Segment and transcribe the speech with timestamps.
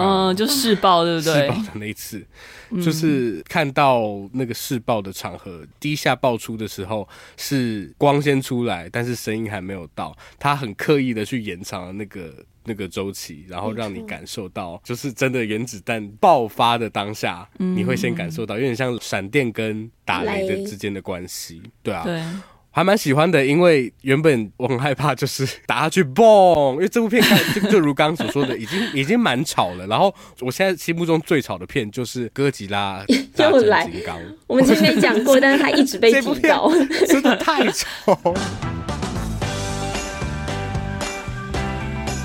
[0.00, 1.42] 嗯，就试爆对不对？
[1.42, 2.26] 试爆的那一次，
[2.82, 12.32] 就是看到那个试爆的场合，第一下爆出的时候是光先出来，但是声音还没有到，他很刻意的去延长了那个
[12.64, 22.04] 那个周期，然后让你感受到，就是真的原子弹爆发的当下，你会先感受到，有点像闪电跟打雷的之间的关系，对啊。
[22.04, 22.22] 对
[22.72, 29.84] 还蛮喜欢的，因为原本我很害怕，就是 打下去嘣，因为这部片看就就如刚刚所说的，已经 已经蛮吵了。
[29.88, 33.04] 然后我现在心目中最吵的片就是哥吉拉
[33.36, 34.16] 又来金刚。
[34.46, 36.70] 我们之前讲过，但是他一直被提到，
[37.08, 38.16] 真的太吵。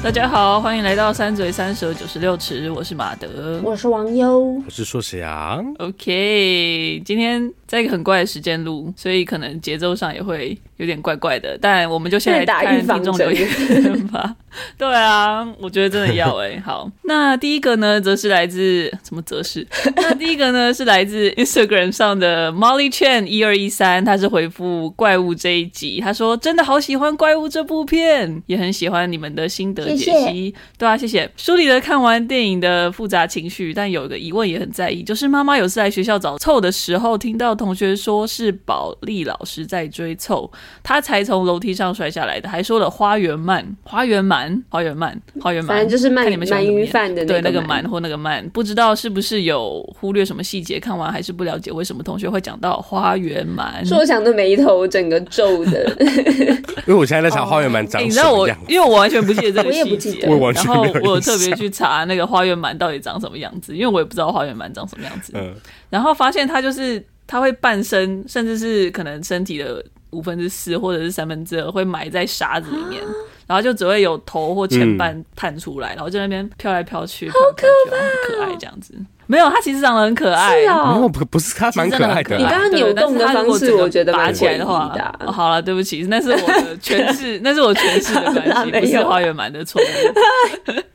[0.04, 5.74] 大家好，欢迎来到三嘴三舌九十六尺，我是马德，我是王优，我是硕翔。
[5.80, 11.58] OK，今天在一个很怪的时间录，所以可能节奏上也会有点怪怪的。
[11.60, 14.36] 但我们就先来看听众留言吧。
[14.78, 16.60] 对啊，我觉得真的要哎、欸。
[16.62, 19.22] 好，那第一个呢，则是来自什么？
[19.24, 29.96] 则是 那第一个呢，是来自 Instagram 上的 Molly Chen 一二一三，他是回复怪物这一集，他说真的好喜欢怪物这部片，也很喜欢你们的心得。
[29.96, 31.30] 解析，对啊，谢谢。
[31.36, 40.52] 梳理了看完电影的复杂情绪，但有一个疑问也很在意，就是妈妈有次来学校找凑的时候，听到同学说是保利老师在追凑，
[40.84, 53.88] 他才从楼梯上摔下来的，还说了花园鳗、花园鳗、花园鳗、花园鳗，反正就是鳗鳗鱼饭的那个，对那个鳗或那个鳗，不知道是不是有忽略什么细节，看完还是不了解为什么同学会讲到花园鳗。
[53.88, 55.96] 说想的眉头整个皱的，
[56.86, 59.86] 因为我现在在想花园鳗长什么样、欸、你知道我，因为我完全不记得这个。
[59.86, 65.32] 不记得，然后我有特别去查那个花园蛮到底长什么样子，因为我也不知道花园蛮长什么样子。
[65.36, 65.54] 嗯，
[65.92, 73.02] 然后发现它就是它会半身，甚至是可能身体的五分之四或者是三分之二会埋在沙子里面，
[73.48, 78.94] 然后就只会有头或前半探出来，然后在那边飘来飘去，好可爱，很可爱这样子。
[79.28, 80.62] 没有，他其实长得很可爱。
[80.62, 82.38] 是啊，没有不不是他蛮可爱的。
[82.38, 84.96] 你刚刚扭动的方式，我觉得拔起来的话，
[85.26, 89.82] 好了，对不起，那是我的诠释， 那是我诠释的关系，不是花园蛮的错。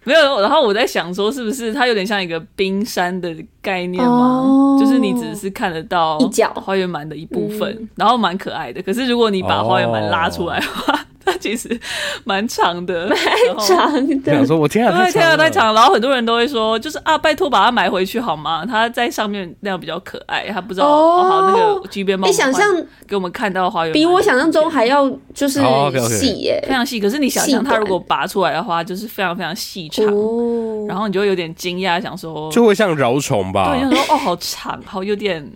[0.04, 4.76] 没有，然后我在想说，是不是它有点像一个冰山的概念吗？
[4.80, 6.18] 就是你只是看得到
[6.54, 8.82] 花园蛮的一部分，然后蛮可爱的。
[8.82, 11.78] 可是如果你把花园蛮拉出来的话， 它其实
[12.24, 13.08] 蛮长的，
[13.56, 14.32] 蛮长的。
[14.32, 15.74] 想说我天啊，天啊，太长。
[15.74, 18.64] 然后很多人都会说，就是啊，拜托把它买回去好吗？
[18.66, 20.48] 它在上面那样比较可爱。
[20.48, 22.64] 他不知道哦，好那个 G 边猫，你想象
[23.06, 25.60] 给我们看到花园，比我想象中还要就是
[26.08, 26.98] 细耶，非常细。
[26.98, 30.04] 可是你想象它如果拔出来的话，就是非常非常细长，
[30.88, 33.70] 然后你就会有点惊讶，想说就会像饶虫吧？
[33.70, 35.46] 对，想说哦，好长，好有点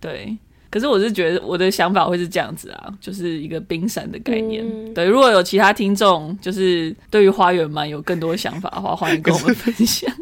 [0.00, 0.36] 对。
[0.74, 4.66] 可是我是觉得我的想法会是这样子啊，就是一个冰山的概念。
[4.66, 10.12] 嗯、对，如果有其他听众就是对于花园鳗有更多想法的话，欢迎跟我们 分享。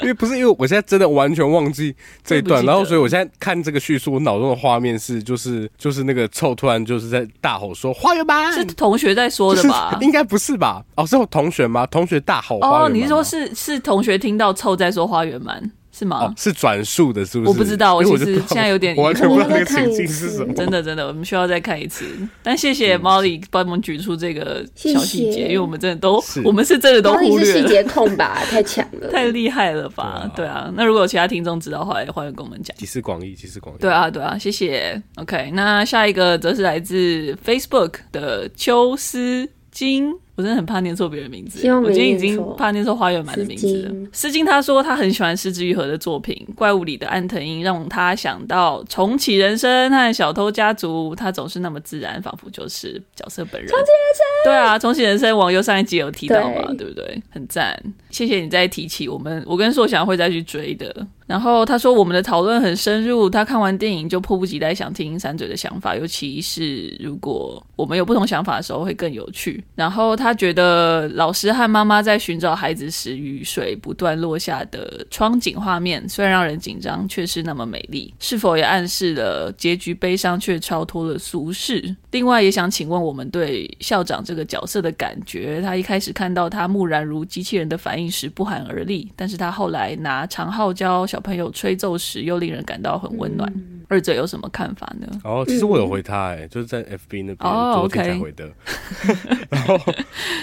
[0.00, 9.96] 因为不是因为我现在真的完全忘记这一段，然后所以我现在看这个叙述，我脑中的画面是就是就是那个臭突然就是在大吼说花园鳗，是同学在说的吧？
[10.00, 10.84] 应该不是吧？
[10.96, 11.86] 哦，是我同学吗？
[11.86, 12.80] 同学大吼花园。
[12.80, 15.62] 哦，你是说是是同学听到臭在说花园鳗？
[16.02, 16.24] 是吗？
[16.24, 17.48] 哦、是转述的，是不是？
[17.48, 20.52] 我不知道，我其实现在有点 我完全不知道那个情境是什么。
[20.52, 22.04] 真的，真的，我们需要再看一次。
[22.42, 27.60] 但谢谢 Molly 帮我们举出这个小细节，因为我们真的都，我们是真的都忽略了。
[27.62, 30.28] 细节控吧， 太强了，太厉害了吧？
[30.34, 30.72] 对啊，对啊。
[30.76, 32.76] 那如果有其他听众知道的话，也欢迎跟我们讲。
[32.76, 33.78] 集思广益，集思广益。
[33.78, 35.00] 对啊，对啊，谢谢。
[35.16, 40.12] OK，那下一个则是来自 Facebook 的秋思金。
[40.34, 44.08] 我真的很怕念错别人名字，我今天已经怕念错花园满的名字了。
[44.12, 53.68] 诗金他说他很喜欢失之愈合的作品，《怪物》里的安藤樱让他想到重启人生和小偷家族，他总是那么自然，仿佛就是角色本人。
[53.68, 57.22] 重启人生，对啊，重启人生，网友上一集有提到嘛，对，对不对？
[57.28, 57.78] 很赞，
[58.08, 61.06] 谢谢你再提起我们，我跟硕翔会再去追的。
[61.26, 69.62] 然后他说我们的讨论很深入，他看完电影就迫不及待想听三嘴的想法，尤其是如果我们有不同想法的时候会更有趣。
[69.74, 70.16] 然后。
[70.22, 78.14] 他觉得老师和妈妈在寻找孩子时，雨水不断落下的窗景画面，虽然让人紧张，却是那么美丽。
[78.20, 81.94] 是否也暗示了结局悲伤，却超脱了俗世？
[82.12, 85.60] 另外，也想请问我们对校长这个角色的感觉。
[85.60, 93.52] 他一开始看到他木然如机器人的反应时不寒而栗，但是他后来拿长号教小朋友吹奏时，又令人感到很温暖。
[93.54, 95.06] 嗯二者有什么看法呢？
[95.22, 98.46] 哦，其实我有回他、欸，哎、嗯，就是在 FB 那边昨天才回的。
[98.46, 98.54] Oh,
[99.04, 99.38] okay.
[99.50, 99.78] 然后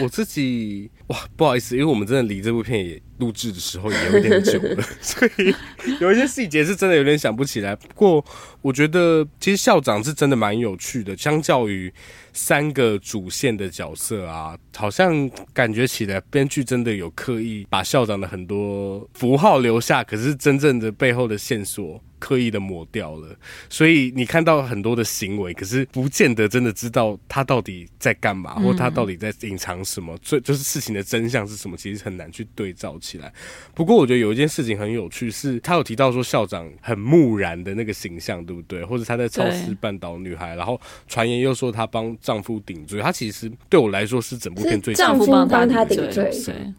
[0.02, 5.54] 我自己哇，不好意思，因为我们真的离这部片也录制的时候也有点久了， 所以
[6.00, 7.76] 有一些细节是真的有点想不起来。
[7.76, 8.24] 不过
[8.62, 11.92] 我觉得其实校长是真的蛮有趣的，相较于
[12.32, 22.02] 三个主线的角色啊，好像感觉起来编剧真的有刻意把校长的很多符号留下，可是真正的背后的线索。
[22.20, 23.34] 刻意的抹掉了，
[23.70, 30.18] 所以你看到很多的行为，可是不见得真的知道他到底在干嘛，或他到底在隐藏什么。
[30.18, 33.32] 最就是事情的真相是什么，其实很难去对照起来。
[33.74, 38.84] 不过我觉得有一件事情很有趣，是他有提到说校长很木然的那个形象，对不对？
[38.84, 43.02] 或者他在超市绊倒女孩，然后传言又说他帮丈夫顶罪。
[43.02, 46.32] 他其实对我来说是整部片最丈夫帮他顶罪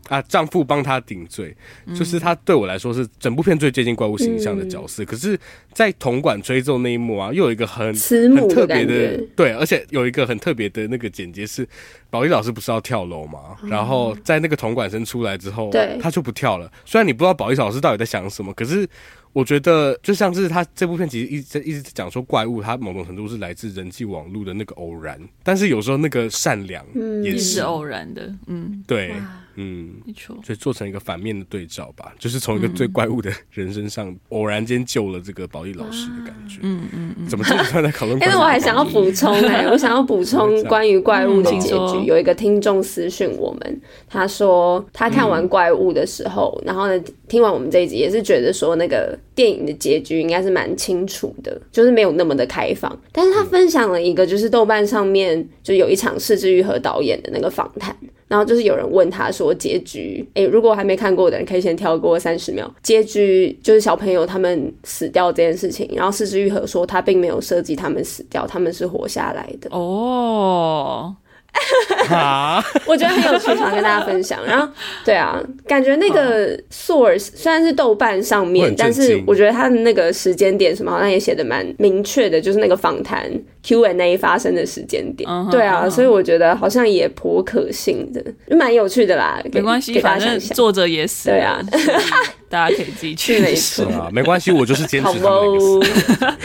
[0.08, 1.56] 啊，丈夫帮他顶罪，
[1.94, 5.04] 就是他对我来说是整部片最接近怪物形象的角色。
[5.04, 5.38] 可是。
[5.72, 11.66] 在铜管追奏那一幕啊，又有一个很很特别的，对，而且有一个很特别的那个剪接是，
[12.10, 13.56] 保利老师不是要跳楼吗？
[13.64, 16.70] 然后在那个铜管声出来之后，对，他就不跳了。
[16.84, 18.88] 虽然你不知道保利老师到底在想什么，可是。
[19.32, 26.84] 我觉得就像是他这部片其实一直一直讲说怪物，它某种程度是来自人际网络的那个偶然，但是有时候那个善良
[27.22, 29.14] 也是偶然的，嗯，对，
[29.60, 38.18] 嗯，没错，所以做成一个反面的对照吧，就是从一个最怪物的人身上偶然间救了这个保利老师的感觉，嗯嗯嗯，怎么这么突然在讨论？
[38.20, 46.98] 因为我还想要补充哎， 我想要补充关于怪物的结局，有一个听众私讯我们，他说他看完怪物的时候，然后呢
[47.28, 49.18] 听完我们这一集也是觉得说那个。
[49.32, 52.94] 电影的结局应该是蛮清楚的，就是没有那么的开放。
[53.10, 57.96] 但是他分享了一个，就是豆瓣上面就有一场是之愈和导演的那个访谈，
[58.30, 62.72] 然后就是有人问他说结局，诶、如果还没看过的人可以先跳过三十秒。
[62.80, 69.68] 结局就是小朋友他们死掉这件事情，然后四肢愈合说他并没有设计他们死掉，他们是活下来的。
[69.76, 71.12] 哦。
[72.10, 74.44] 啊，我觉得很有趣，想跟大家分享。
[74.44, 74.66] 然后，
[75.04, 83.30] 对啊，感觉那个 source 虽然是豆瓣上面，但是我觉得他的那个时间点什么好像也写的蛮明确的，就是那个访谈
[83.62, 85.28] Q&A 发生的时间点。
[85.50, 89.40] 对啊，所以我觉得好像也颇可信的，就蛮有趣的啦。
[89.52, 91.28] 没关系，反正作者也死。
[91.28, 91.60] 对啊，
[92.48, 96.36] 大家可以自己去没错啊，没关系，我就是坚持他们那个死。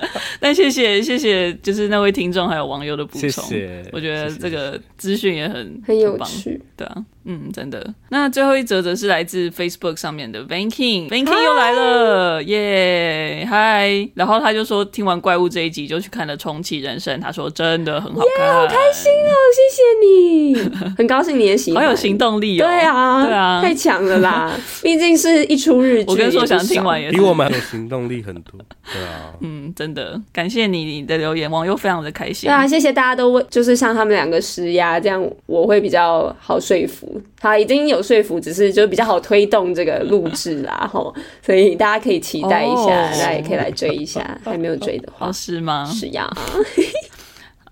[0.42, 7.04] 但谢谢谢谢，就是那位听众还有网友的补充，谢谢，我觉得这个资讯也很很有趣，对啊。
[7.24, 7.94] 嗯，真的。
[8.08, 14.08] 那最后一则则是来自 Facebook 上面的 Van King，Van King 又来了，耶，嗨！
[14.14, 28.58] 然后他就说听完怪物这一集就去看了重启人生，他说真的很好看，yeah, 好开心哦，谢谢你，很高兴你也喜欢，好有行动力哦，对啊，对啊，太强了啦， 毕竟是一出日剧，我跟说想听完也比我们有行动力很多，
[28.92, 30.20] 对啊，嗯，真的。
[30.32, 37.09] 感谢你你的留言，网友非常的开心，对啊，谢谢大家都为就是向他们两个施压，这样我会比较好说服。
[37.38, 45.84] 他已经有说服，只是就比较好推动这个录制啦，吼，所以大家可以期待一下，大家也可以来追一下，还没有追的话，哦、是吗？
[45.86, 46.30] 是呀。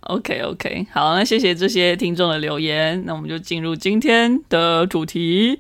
[0.01, 5.59] OK OK，好，那谢谢这些听众的留言，那我们就进入今天的主题，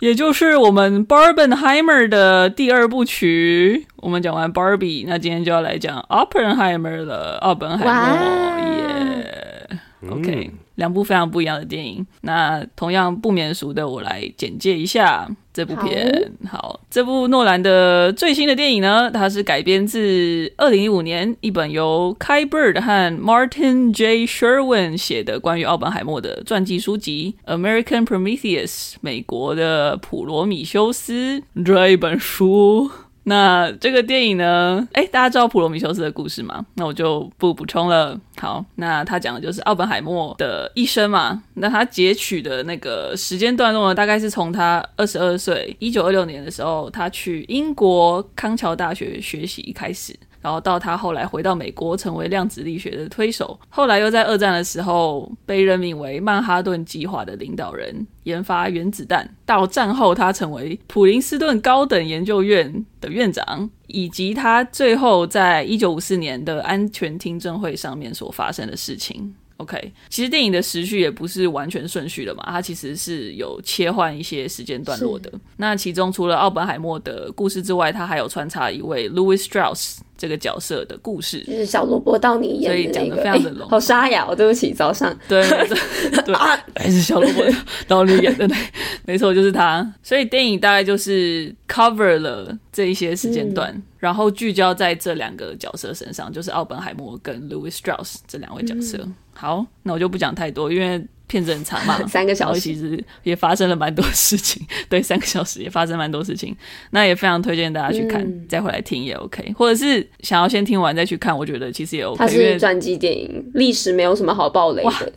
[0.00, 3.86] 也就是我们 Barbenheimer 的第二部曲。
[3.96, 9.78] 我们讲完 Barbie，那今天就要来讲 Oppenheimer 了，奥本海默耶。
[10.02, 10.14] Yeah.
[10.14, 10.50] OK。
[10.78, 16.32] 两部非常不一样的电影，那同样不免俗的，我来简介一下这部片。
[16.48, 24.24] 好，好，这部诺兰的最新的电影呢，它是改编自二零一五年一本由 Kai Bird 和 Martin J.
[24.24, 32.88] Sherwin 写的关于奥本海默的传记书籍《American Prometheus》美国的普罗米修斯这一本书。
[33.28, 34.88] 那这个电影呢？
[34.92, 36.64] 哎，大家知道普罗米修斯的故事吗？
[36.74, 38.18] 那我就不补充了。
[38.40, 41.42] 好，那他讲的就是奥本海默的一生嘛。
[41.54, 50.14] 那他截取的那个时间段落呢，大概是从他二十二岁，一九二六年的时候，他去英国康桥大学学习开始。
[50.40, 53.58] 然后到他后来回到美国，成为量子力学的推手。
[53.68, 59.28] 后来又在二战的时候被任命为曼哈顿计划的领导人，研发原子弹。
[59.44, 69.34] 到战后，他成为普林斯顿高等研究院的院长，以及他最后在一九五四年的安全听证会上面所发生的事情。
[69.58, 75.30] OK，其实电影的时序也不是完全顺序的嘛，它其实是有切换一些时间段落的。
[75.56, 83.68] 那其中除了奥本海默的故事之外，它还有穿插一位 Louis Strauss 这个角色的故事，就是小萝卜道尼演的那个，所以讲的非常的浓、欸。
[83.70, 85.78] 好沙哑，对不起，早上对对，
[86.24, 87.42] 对啊，还是小萝卜
[87.88, 88.56] 道尼演的，对，
[89.06, 89.92] 没错，就是他。
[90.04, 98.98] 所以电影大概就是 cover 了这一些时间段，嗯、然后聚焦在这两个角色身上，就是奥本海默跟 Louis Strauss 这两位角色。
[99.02, 104.60] 嗯好，那我就不讲太多，因为片子很长嘛， 三个小时，其实也发生了蛮多事情。
[104.90, 106.56] 对，三个小时也发生蛮多事情，
[106.90, 112.18] 那也非常推荐大家去看，嗯、再回来听也 OK，或者是想要先听完再去看，我觉得其实也 OK。
[112.18, 115.12] 它是传记电影，历史没有什么好暴雷的。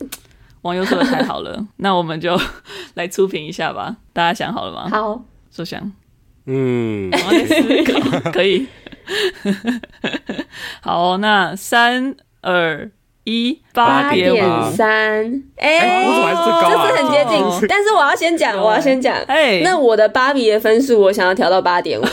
[0.60, 2.38] 网友说的太好了，那我们就
[2.94, 3.96] 来初评一下吧。
[4.12, 4.88] 大家想好了吗？
[4.88, 5.92] 好，说想，
[6.46, 7.10] 嗯，
[8.32, 8.68] 可以。
[10.80, 12.88] 好，那三二
[13.24, 15.42] 一，八点三。
[15.56, 16.88] 哎，我怎么还是最高啊？
[16.88, 19.14] 这是很接近，哦、但是我要先讲，我要先讲。
[19.26, 22.04] 哎，那我的芭比的分数，我想要调到八点五。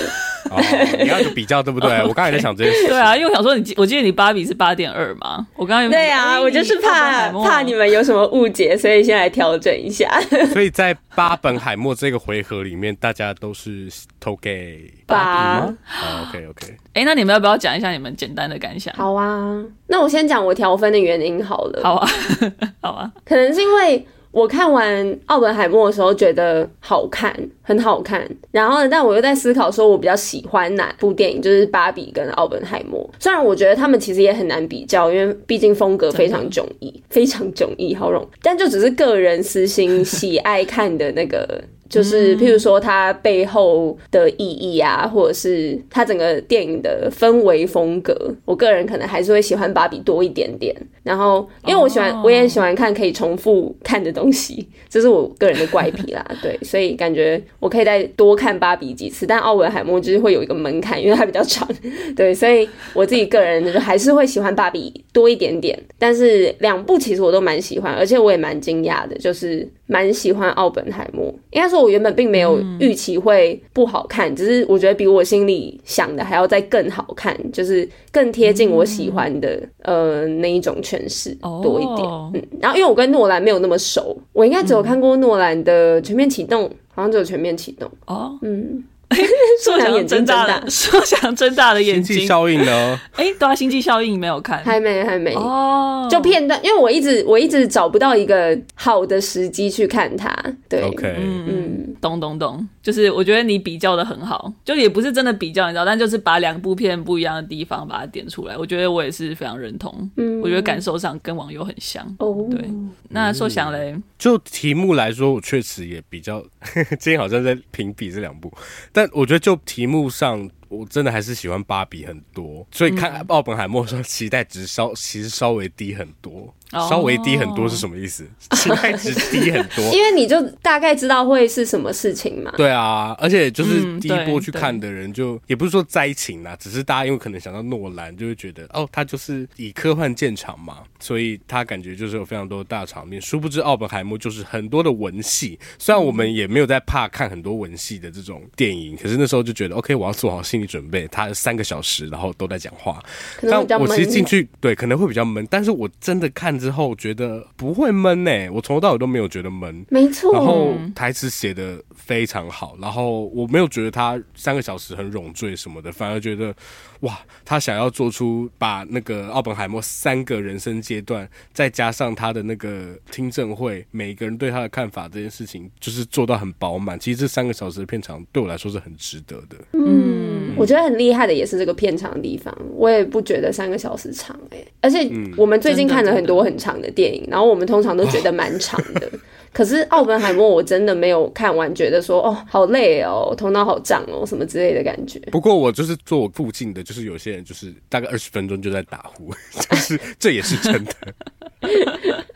[0.50, 0.62] 哦、
[1.00, 1.90] 你要有比较对不对？
[2.08, 2.88] 我刚才在想这件事。
[2.88, 5.46] 对啊，因为我想说你，我记得你芭比是八点二嘛。
[5.56, 10.10] 我刚刚有对啊，我就是怕怕你们有什么误解，所以先来调整一下。
[10.52, 13.88] 所以在巴本海默这个回合里面，大家都是
[14.20, 15.78] 投给芭比吗？
[15.84, 16.68] 好，OK OK。
[16.94, 18.94] 哎、欸，那你们要不要讲一下你们简单的感想？
[18.96, 21.82] 好啊，那我先讲我调分的原因好了。
[21.84, 22.08] 好啊，
[22.82, 24.06] 好啊，可能是因为。
[24.32, 28.30] 我看完《奥本海默》的时候觉得好看，很好看。
[28.52, 33.02] 然后呢，但我又在思考，说我比较喜欢哪部电影，就是《芭比》跟《奥本海默》。
[33.24, 38.24] 虽然我觉得他们其实也很难比较，因为毕竟风格非常迥异，非常迥异，好容。
[38.44, 41.64] 但就只是个人私心喜爱看的那个。
[41.90, 48.16] 就是，譬如说它背后的意义啊，或者是它整个电影的氛围风格，
[48.46, 50.76] 我个人可能还是会喜欢芭比多一点点。
[51.02, 52.26] 然后，因为我喜欢，oh.
[52.26, 56.24] 我也喜欢看可以重复看的东西， 这是我个人的怪癖啦。
[56.44, 59.26] 对，所以感觉我可以再多看芭比几次。
[59.26, 61.68] 但奥本海默就是会有一个门槛，因为它比较长。
[62.16, 65.78] 对，所以我自己个人就还是会喜欢芭比多一点点。
[65.98, 71.34] 但是两部其实我都蛮喜欢，而且我也蛮惊讶的，就是蛮喜欢奥本海默。
[71.50, 71.79] 应该说。
[71.82, 81.34] 我原本并没有预期会不好看，嗯、只是我觉得比我心里想的还要再更好看，就是更贴近我喜欢的、嗯、呃那一种诠释
[81.64, 82.08] 多一点。
[82.08, 88.38] 哦、嗯，然后因为我跟诺兰没有那么熟，我应该只有看过诺兰的《全面启动》，嗯、好像只有《全面启动》哦。
[88.42, 88.84] 嗯。
[89.64, 92.16] 说想眼睛睁大，说想睁大 的眼睛。
[92.16, 93.00] 星际效应呢？
[93.16, 96.08] 哎、欸，对啊，星际效应没有看，还没，还没哦。
[96.10, 100.34] 就片段，因为我一直我一直找不到一个好的时机去看它。
[100.68, 102.68] 对，OK，嗯嗯，懂懂懂。
[102.82, 108.58] 就是我觉得你比较的很好，就也不是真的比较，你知道，但就是把两部片不一样的地方把它点出来。
[108.58, 110.10] 我觉得我也是非常认同。
[110.18, 112.04] 嗯，我觉得感受上跟网友很像。
[112.20, 112.70] 哦，对。
[113.10, 116.42] 那说想嘞，就题目来说，我确实也比较，
[117.00, 118.52] 今天好像在评比这两部。
[118.92, 126.54] 但我觉得就题目上，我真的还是喜欢芭比很多，所以看奥本海默的时候期待值稍其实稍微低很多。
[126.72, 128.28] 稍微低很多是什么意思？
[128.54, 132.52] 期待值低很多，因为你就大概知道会是什么事情嘛。
[132.58, 143.20] 对啊，而且就是第一波去看的人，就也不是说灾情啦，只是大家因为可能想到诺兰，就会觉得哦，他就是以科幻见长嘛，所以他感觉就是有非常多的大场面。
[143.22, 153.02] 殊不知奥本海默就是很多的文戏，虽然我们也没有在怕看很多文戏的这种电影，可是那时候就觉得 OK，我要做好心理准备，他三个小时然后都在讲话，
[153.42, 156.59] 但我其实进去对可能会比较闷，但是我真的看。
[156.60, 160.34] 之后觉得不会闷呢、欸，我从头到尾都没有觉得闷，没错。
[160.34, 166.54] 然后台词写的非常好，然后我没有觉得他三个小时很冗赘什么的，反而觉得
[167.02, 177.00] 哇，他想要做出把那个奥本海默三个人生阶段，再加上他的那个听证会，每个人对他的看法这件事情，就是做到很饱满。
[177.00, 179.56] 其实这三个小时的片场对我来说是很值得的。
[179.74, 180.56] 嗯。
[180.58, 189.10] 我觉得很厉害的也是这个片场的地方，我也不觉得三个小时长哎、欸，而且我们最近看了很多很长的电影，然后我们通常都觉得蛮长的，
[189.52, 195.20] 可是奥本海默我真的没有看完觉得说哦好累哦，头脑好胀哦什么之类的感觉。
[195.32, 199.34] 不过我就是坐我附近的，就是有些人就是大概二十分钟就在打呼，
[199.70, 200.94] 但是这也是真的。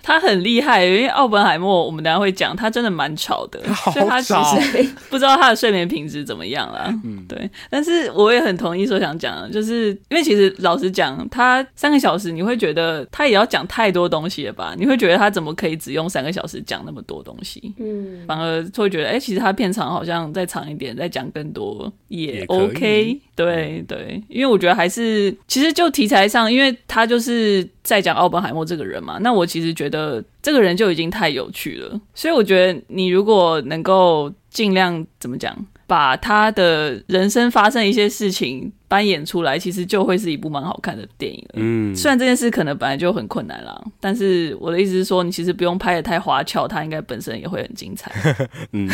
[0.03, 3.91] 他很厉害，因为奥本海默，我们等下会讲，他真的蛮吵的， 吵。
[3.91, 6.93] 所以他其实 不知道他的睡眠品质怎么样啦。
[7.03, 7.49] 嗯，对。
[7.69, 14.75] 但是我也很同意说想讲的，就是因为其实老实讲，他三个小时，你会觉得他也要讲太多东西了吧？
[14.77, 17.73] 你会觉得他怎么可以只用三个小时讲那么多东西？
[17.79, 23.19] 嗯，反而会觉得，哎、欸，其实他片长好像再长一点，再讲更多也 OK。
[23.35, 29.17] 对对，因为我觉得还是其实就题材上，因为他就是在讲奥本海默这个人嘛。
[29.21, 29.92] 那我其实觉得
[30.41, 35.55] 这个人就已经太有趣了，所以我觉得你如果能够尽量怎么讲，
[35.87, 41.55] 把他的人生发生一些事情扮演出来，其实就会是一部蛮好看的电影了。
[41.55, 48.11] 嗯，虽然这件事可能本来就很困难啦，但是我的意思是说，你其实不用拍的太花俏，它应该本身也会很精彩。
[48.73, 48.89] 嗯。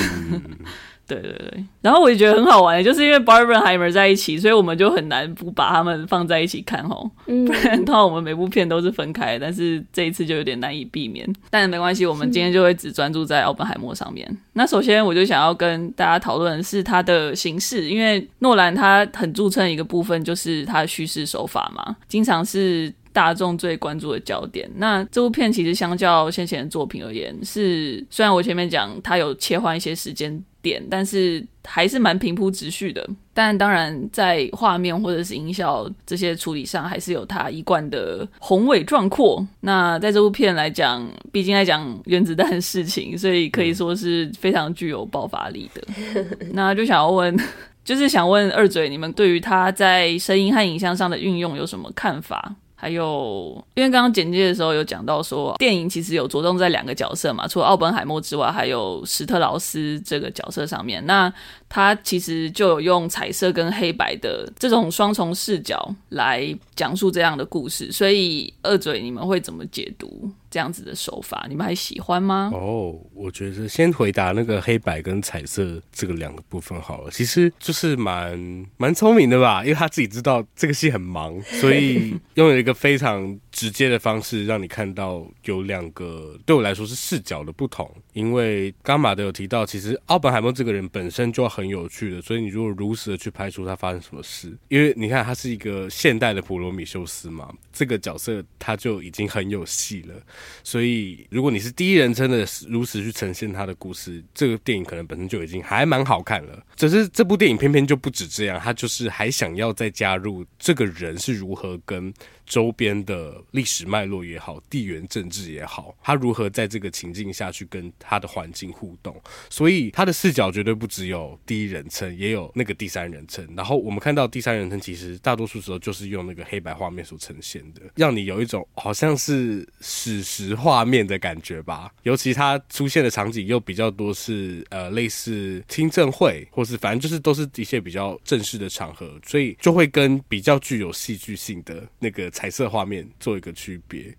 [1.10, 7.10] 对对对，然后我也觉得很好玩，就是因为 Barbenheimer 在一起，所以我们就很难不把他们放在一起看哦。
[7.26, 11.28] 嗯，不然的话我们每部片都是分开，但是这一次就有点难以避免。
[11.50, 14.30] 但没关系，我们今天就会只专注在奥本海默上面。
[14.54, 22.94] 那首先我就想要跟大家讨论的是它的形式，因为诺兰他很著称一个部分就是他的叙事手法嘛，经常是。
[23.12, 24.70] 大众最关注的焦点。
[24.76, 33.08] 那这部片其实相较先前的作品而言，是虽然我前面讲它有切换一些时间点，但是还是蛮平铺直叙的。
[33.34, 39.48] 但当然，在画面或者是音效这些处理上，还是有它一贯的宏伟壮阔。
[39.62, 45.82] 那在这部片来讲，毕竟来讲原子弹的事情，所以可以说是非常具有爆发力的。
[46.52, 47.38] 那就想要问，
[47.86, 52.56] 就是想问二嘴，你们对于他在声音和影像上的运用有什么看法？
[52.82, 61.06] 还有，因为刚刚简介的时候有讲到说，电影其实有着重在两个角色嘛，除了奥本海默之外，还有史特劳斯这个角色上面。
[61.06, 61.32] 那
[61.68, 67.92] 他其实就有用彩色跟黑白的这种双重视角来讲述这样的故事。
[67.92, 70.32] 所以二嘴，你们会怎么解读？
[70.50, 72.50] 这样子的手法，你们还喜欢吗？
[72.54, 77.12] 哦，我觉得先回答那个黑白跟彩色这个两个部分好了。
[77.12, 87.94] 其实就是蛮蛮聪明的吧，因为他自己知道这个戏很忙，所以 拥有一个非常直接的方式让你看到有两个对我来说是视角的不同。
[88.14, 100.16] 因为刚马德有提到，其实奥本海默这个人本身就很有趣的，所以你如果如实的去拍出他发生什么事，因为你看他是一个现代的普罗米修斯嘛，这个角色他就已经很有戏了。
[100.64, 106.64] 所以，如果你是第一人称的如实去呈现他的故事，这个电影可能本身就已经还蛮好看了。
[106.78, 112.14] 只是这部电影偏偏就不止这样，他就是还想要再加入这个人是如何跟。
[112.50, 119.16] 周边的历史脉络也好，地缘政治也好，他如何在这个情境下去跟他的环境互动？
[119.52, 123.48] 所以他的视角绝对不只有第一人称，也有那个第三人称。
[123.56, 131.94] 然后我们看到第三人称，其实大多数时候就是用那个黑白画面所呈现的，让你有一种好像是史实画面的感觉吧。
[132.02, 142.28] 尤其他出现的场景又比较多是呃类似听证会，或是反正就是都是一些比较正式的场合，所以就会跟比较具有戏剧性的那个。
[142.40, 144.16] 彩色画面做一个区别，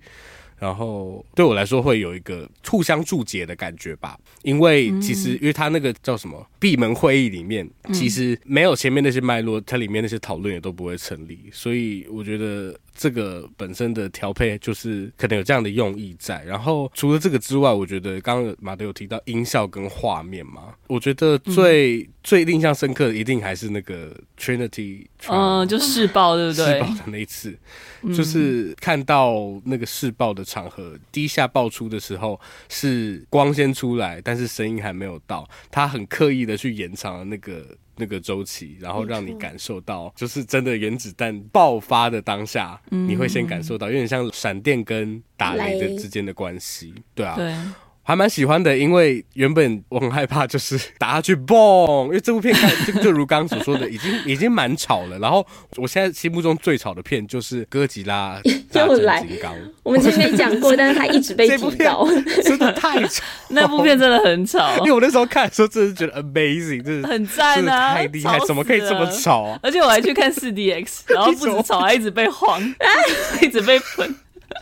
[0.58, 4.18] 然后对我来说会有一个互相注解的感觉吧。
[4.42, 11.48] 因为其实，因为他那个叫什么闭门会议里面，其实没有前面那些脉络，它里面那些讨论也都不会成立。
[11.50, 12.78] 所以我觉得。
[13.00, 26.74] 这个本身的调配就是可能有这样的用意在，然后除了这个之外，我觉得刚刚马德有提到音效跟画面嘛，我觉得最、嗯、最印象深刻的一定还是那个 Trinity，嗯，就试爆对不对？
[26.74, 27.58] 试爆的那一次，
[28.14, 29.34] 就是看到
[29.64, 37.64] 那个试爆的场合，第一下爆出的时候是光先出来，但是声音还没有到，他很刻意的去延长了那个。
[38.00, 47.36] 那个周期，然后让你感受到，就是真的原子弹爆发的当下，你会先感受到，有点像闪电跟打雷的之间的关系，对啊。
[47.36, 47.54] 对
[48.10, 55.16] 还蛮喜欢的，因为原本我很害怕，就是 打下去嘣，因为这部片看就就如刚刚所说的，已经 已经蛮吵了。
[55.20, 55.46] 然后
[55.76, 58.40] 我现在心目中最吵的片就是哥吉拉
[58.72, 59.54] 大战金刚。
[59.84, 62.04] 我们前面讲过，但是他一直被提到，
[62.42, 63.22] 真的太吵。
[63.50, 69.60] 那部片真的很吵，因为我那时候看的时候，真的是觉得 amazing，真的很赞啊，太厉害，怎么可以这么吵啊？
[69.62, 72.60] 而且我还去看 4DX，然后不止吵，还一直被晃，
[73.40, 74.12] 一直被喷。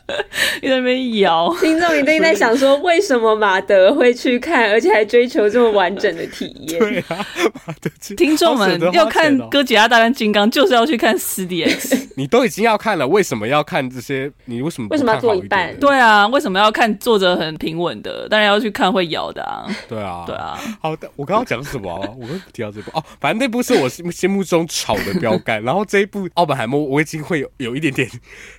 [0.62, 6.78] 你在那边摇，听众一定在想说，为什么马德会去看，而且还追求这么完整的体验？
[6.80, 7.26] 对啊，
[7.66, 12.06] 马德，听众们要看《哥吉拉大战金刚》，就是要去看 4DX。
[12.16, 14.30] 你都已经要看了，为什么要看这些？
[14.46, 15.76] 你为什么为什么要做一半？
[15.78, 18.28] 对啊，为什么要看坐着很平稳的？
[18.28, 19.66] 当然要去看会摇的啊！
[19.88, 20.58] 对啊，对啊。
[20.80, 21.88] 好的，我刚刚讲什么？
[22.18, 25.62] 我刚提到这部哦，反正那部是我心心目中炒的标杆。
[25.62, 28.08] 然后这一部《奥本海默》，我已经会有有一点点，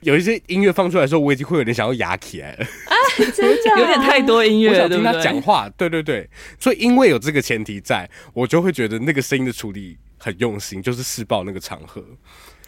[0.02, 2.94] 有一些音乐放出来的时候，我已经会有点想要牙起来了啊！
[3.34, 5.70] 真的有点太多音乐，我想听他讲话。
[5.78, 12.04] 对对对，所以因为有这个前提在，我就会觉得那个声音的处理很用心，就是试爆那个场合。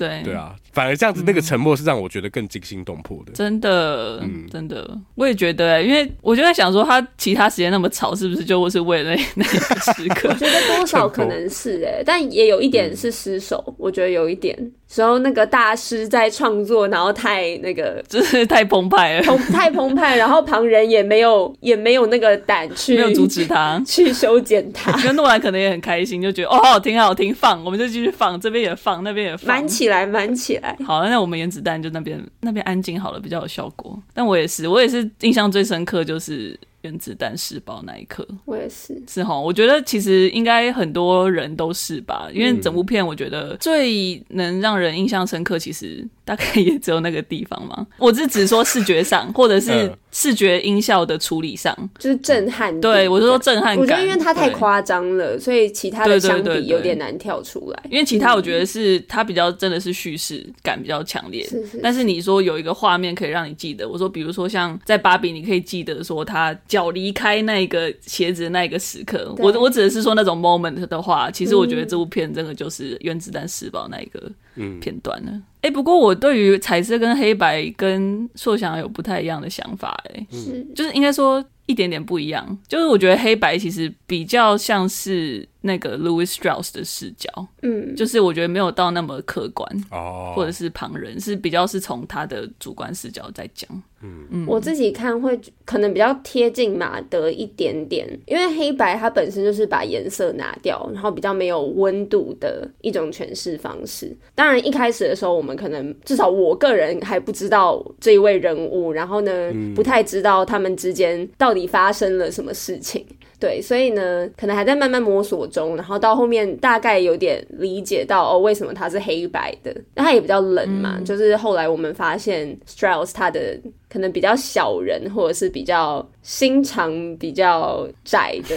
[0.08, 3.32] 对对啊，反而这样子那个沉默是让我觉得更惊心动魄的。
[3.34, 9.60] 真的，嗯，真的，我也觉得、欸，因为我就在想说，他其他时间那么吵，是不是就是为了那那个
[9.94, 10.30] 时刻？
[10.34, 14.72] 我觉得多少可能是哎、欸，但也有一点是失手，嗯、我觉得有一点。
[14.94, 24.92] 时候那个大师在创作，然后太那个，就是太澎湃了， 太澎湃，然后旁人也没有也没有那个胆去没有阻止他 去修剪他。
[25.06, 30.75] 那诺兰可能也很开心，就觉得哦，好好听，好好听，放，我们就继续放，这边也放，那边也放，满起来，满起来。
[30.84, 34.01] 好，那我们原子弹就那边那边安静好了，比较有效果。
[34.13, 36.60] 但我也是，我也是印象最深刻就是。
[36.84, 38.27] 原子弹试爆那一刻。
[38.43, 39.39] 我也是，是哈。
[39.39, 47.86] 我觉得其实应该很多人都是吧，因为整部片我觉得最能让人印象深刻，其实大概也只有那个地方吗。
[47.97, 52.79] 我是只说视觉上，或者是视觉音效的处理上，就是震撼。
[52.79, 53.77] 对，我是说震撼感。
[53.77, 57.84] 我觉得因为它太夸张了，所以其他的相比有点难跳出来。
[57.89, 61.79] 因为其他我觉得是它比较真的是叙事感比较强烈，是是。
[61.81, 69.34] 但是你说有一个画面可以让你记得，我说比如说像在芭比，你可以记得说他脚离开那个鞋子的那一个时刻。
[69.39, 74.31] 我我指的是说那种 moment 的话，其实我觉得这部片真的就是原子弹试爆那一个
[74.79, 75.31] 片段了。
[75.62, 80.65] 哎、不过我对于彩色跟黑白跟硕翔有不太一样的想法，哎，是。
[80.76, 81.43] 就是应该说。
[81.67, 87.30] 一点点不一样，就是我觉得黑白其实比较像是那个 Louis Strauss 的视角，
[87.62, 93.69] 嗯，就是我觉得没有到那么客观哦，或者是旁人，是比较是从他的主观视角在讲。
[94.04, 104.12] 嗯嗯，我自己看会可能比较贴近马德一点点，因为黑白它本身就是把颜色拿掉，然后比较没有温度的一种诠释方式。
[104.34, 113.06] 当然一开始的时候，我们可能至少我个人还不知道这一位人物，然后呢，嗯、不太知道他们之间到底发生了什么事情。
[113.41, 119.75] 对，所以呢，可能还在慢慢摸索中，然后到后面大概有点理解到哦，为什么它是黑白的？
[119.95, 123.60] 那它也比较冷嘛，嗯、就是后来我们发现 Strauss 他的
[123.91, 128.56] 可能比较小人，或者是比较心肠比较窄的，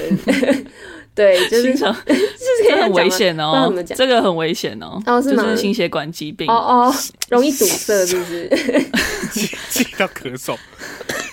[1.15, 6.95] 对，就是心肠这很危险哦，这个很危险哦，哦是就是心血管疾病，哦哦，
[7.31, 8.51] 容易堵塞，是不是？
[9.71, 10.55] 气到咳嗽。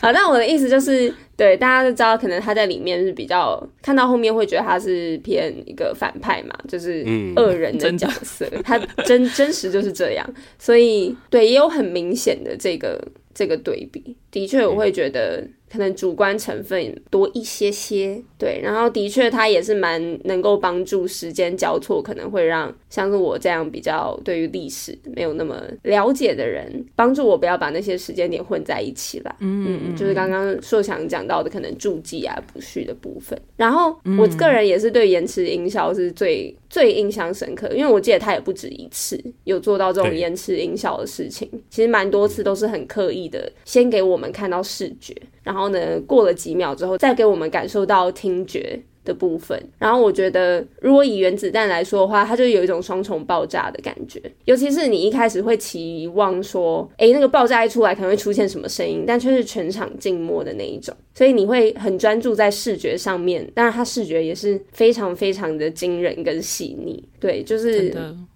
[0.02, 1.14] 好，那我的意思就是。
[1.42, 7.04] 对，大家都知道，可能他在里面是比较看到后面会觉得他是偏一个反派嘛，就是
[7.36, 14.16] 恶人的角色，嗯、他真真实就是这样，所以对，也有很明显的这个这个对比。
[14.30, 15.44] 的确，我会觉得。
[15.72, 29.34] 可能主观成分多一些些，对，然后的确它也是蛮能够帮助时间交错，可能会让像是我这样比较对于历史没有那么了解的人，帮助我不要把那些时间点混在一起啦。
[29.40, 33.40] 嗯嗯，嗯，就是刚刚硕翔讲到的可能注记啊、补序的部分。
[33.56, 45.16] 然后我个人也是对延迟营销是最最印象深刻，因为我记得他也不止一次有做到这种延迟营销的事情，其实蛮多次都是很刻意的，先给我们看到视觉。
[45.44, 49.62] 然后然后呢，过了几秒之后，再给我们感受到听觉的部分。
[49.78, 54.20] 然后我觉得，如果以原子弹来说的话，它就有一种双重爆炸的感觉。
[54.46, 60.96] 尤其是你一开始会期望说，诶，那个爆炸一出来可能会出现什么声音，但却是全场静默的那一种。
[61.14, 63.48] 所以你会很专注在视觉上面。
[63.54, 67.04] 当然，它视觉也是非常非常的惊人跟细腻。
[67.20, 67.94] 对，就是。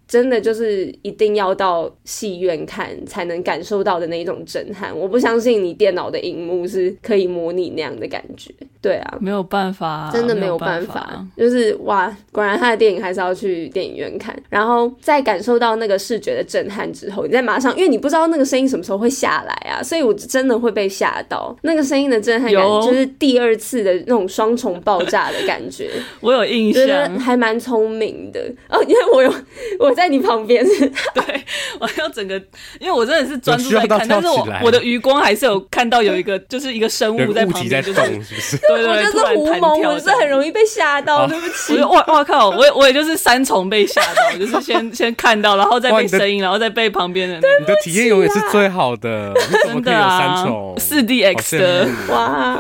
[0.08, 8.54] 真的就是一定要到戏院看才能感受到的那种震撼，我不相信你电脑的荧幕是可以模拟那样的感觉。
[8.82, 10.94] 对啊，没有办法，真的没有办法。
[10.94, 21.56] 办法就是哇，果然他的电影还是要去电影院看，然后在感受到那个视觉的震撼之后，你再马上，因为你不知道那个声音什么时候会下来啊，所以我真的会被吓到。
[21.63, 25.89] 那个声音的震撼感就是第二次的那种双重爆炸的感觉。
[26.20, 28.39] 我有印象，还蛮聪明的
[28.70, 29.34] 哦，因为我有
[29.80, 30.63] 我在你旁边，
[31.15, 31.45] 对，
[31.79, 32.36] 我要整个，
[32.79, 37.99] 因为我真的是专注在看，但是我我的余光还是有看到有一个就是一个生物在旁边，就是
[38.60, 38.86] 对。
[38.86, 41.77] 我就是胡蒙，我是很容易被吓到，哦、对不起。
[41.77, 47.43] 我哇哇靠，我我也就是三重被吓到，就是先 先看到，然后再被声音，然后再被旁边的人。
[47.62, 52.58] 你的体验永远是最好的，真的啊，三重四 D X 的，哇！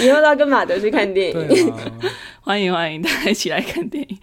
[0.00, 1.76] 以后都要跟马德去看电影，啊、
[2.40, 4.18] 欢迎欢迎大家一起来看电影。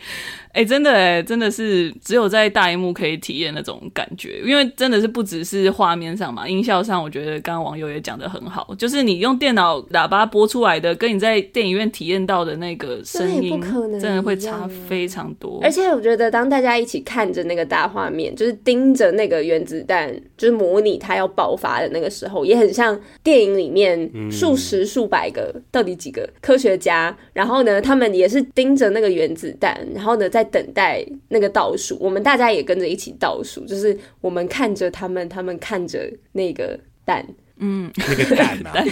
[0.56, 13.62] 哎、欸，真的哎，真的是只有在大荧幕可以体验那种感觉，因为真的是不只是画面上嘛，音效上，我觉得刚刚网友也讲的很好，就是你用电脑喇叭播出来的，跟你在电影院体验到的那个声音，
[14.00, 15.60] 真的会差非常多。
[15.62, 37.26] 而且我觉得，当大家一起看着那个大画面，就是盯着那个原子弹，就是模拟它要爆发的那个时候，也很像电影里面数十数百个，到底几个科学家，然后呢，他们也是盯着那个原子弹，然后呢，在等待那个倒数，我们大家也跟着一起倒数，就是我们看着他们，他们看着那个蛋。
[37.58, 38.84] 嗯，那个蛋啊，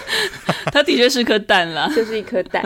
[0.72, 2.62] 它的确是颗蛋啦， 就是一颗蛋，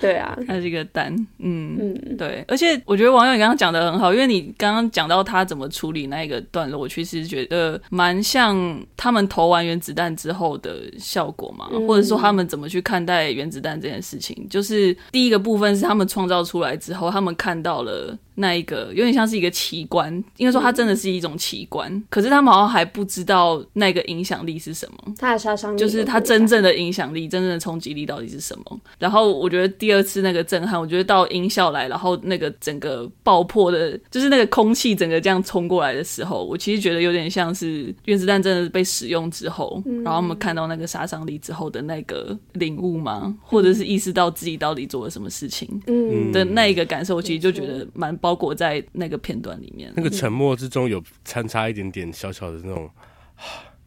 [0.00, 18.18] 对啊，它是一个蛋，嗯嗯，对，而且我觉得网友你刚刚讲的很好，因为你刚刚讲到他怎么处理那个段落，我其实觉得蛮像他们投完原子弹之后的效果嘛，嗯、或者说他们怎么去看待原子弹这件事情，就是第一个部分是他们创造出来之后，他们看到了。
[18.40, 21.92] 那一个有点像是一个奇观，应该说它真的是一种奇观。
[21.92, 28.80] 嗯、可是他们好像还不知道那个影响力是什么，它的杀伤力就是它真正的影响力、真正的冲击力到底是什么。
[28.98, 43.36] 然后我觉得第二次那个震撼，我觉得到音效来，然后那个整个爆破的，就是那个空气整个这样冲过来的时候，我其实觉得有点像是原子弹真的被使用之后，嗯、然后我们看到那个杀伤力之后的那个领悟吗？
[43.42, 45.68] 或者是意识到自己到底做了什么事情？
[45.86, 49.92] 嗯的那一个感受，我其实就觉得蛮包裹在那个片段里面。
[49.96, 52.88] 那个沉默之中有参差一点点小小的那种，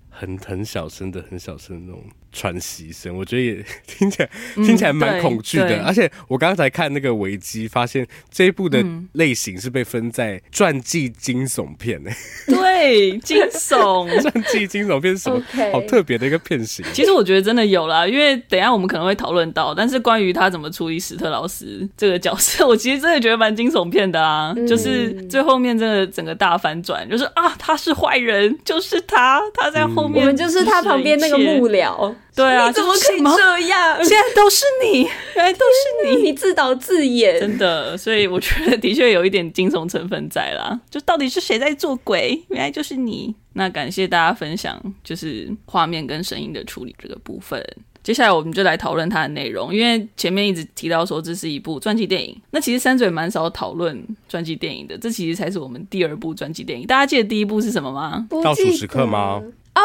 [0.09, 2.03] 很很小声的、很小声的那种。
[2.33, 5.77] 喘息声，我觉得也 听起来听起来蛮恐惧的。
[5.77, 12.15] 嗯、而且我刚才看那个维基，发现这一部的类型是被分在传记惊悚片诶、
[12.47, 12.55] 嗯。
[12.73, 15.41] 对，惊悚传记惊悚片是什么.
[15.71, 16.83] 好特别的一个片型。
[16.91, 19.73] 其实我觉得真的有啦，因为等一下我们可能会讨论到。
[19.73, 24.53] 但是关于他怎么处理史特劳斯这个角色，我其实真的觉得蛮惊悚片的啊。
[24.57, 32.13] 嗯、就是最后面真的整个大反转，就是啊，他是坏人，就是他，他在后面、嗯，我们就是他旁边那个幕僚。
[32.35, 34.03] 对啊，你怎么可以这样？
[34.03, 35.03] 现在都是你，
[35.35, 37.97] 原 来都是你，你自导自演，真的。
[37.97, 40.79] 所以我觉得的确有一点惊悚成分在啦。
[40.89, 42.41] 就到底是谁在做鬼？
[42.49, 43.33] 原来就是你。
[43.53, 47.63] 那感谢大家分享，就是画面跟声音的处理这个部分。
[48.01, 52.35] 接下来我们就来讨论它的内容，因为前面一直提到说这是一部传记电影。
[52.49, 56.85] 那其实三嘴蛮少讨论传记电影的，这其实才是我们第二部传记电影。
[56.87, 58.27] 大家记得第一部是什么吗？
[58.43, 59.41] 倒数时刻吗？
[59.75, 59.81] 哦。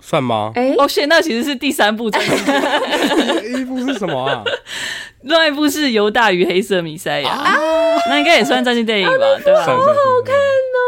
[0.00, 0.52] 算吗？
[0.54, 2.10] 哎、欸，哦，现那其实是第三部。
[2.12, 4.42] 第一部是什么啊？
[5.22, 7.56] 另外一部是《犹大与黑色弥赛亚》啊，
[8.08, 9.12] 那应该也算传记电影吧？
[9.44, 9.64] 对吧？
[9.64, 9.84] 好好
[10.24, 10.78] 看哦，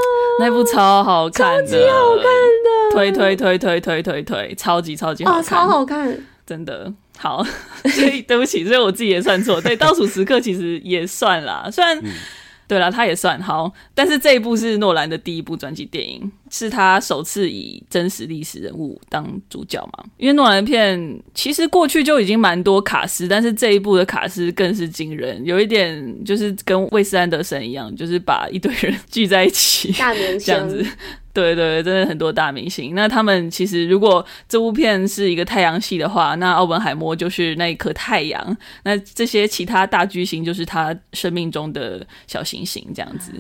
[0.40, 7.44] 那部超好看的，超级好看的，推推推推推推推，超级超级好看，哦、超好看，真的好。
[7.84, 9.60] 所以对不起，所以我自己也算错。
[9.60, 11.96] 对，倒数时刻其实也算啦，虽然。
[11.98, 12.10] 嗯
[12.66, 20.04] 对啦，他也算好，但是这一部是诺兰的第一部传记电影，是他首次以真实历史人物当主角嘛？
[20.18, 30.86] 因为诺兰片其实过去就已经蛮多卡司，但是这一部的卡司更是惊人，有一点就是跟魏斯安德森一样，就是把一堆人聚在一起，大明星 这样子。
[31.32, 32.94] 对对，真的很多大明星。
[32.94, 38.56] 那他们其实，如果这部片是一个太阳系的话，那奥本海默就是那一颗太阳。
[38.84, 43.32] 那这些其他大巨星就是他生命中的小行星，这样子。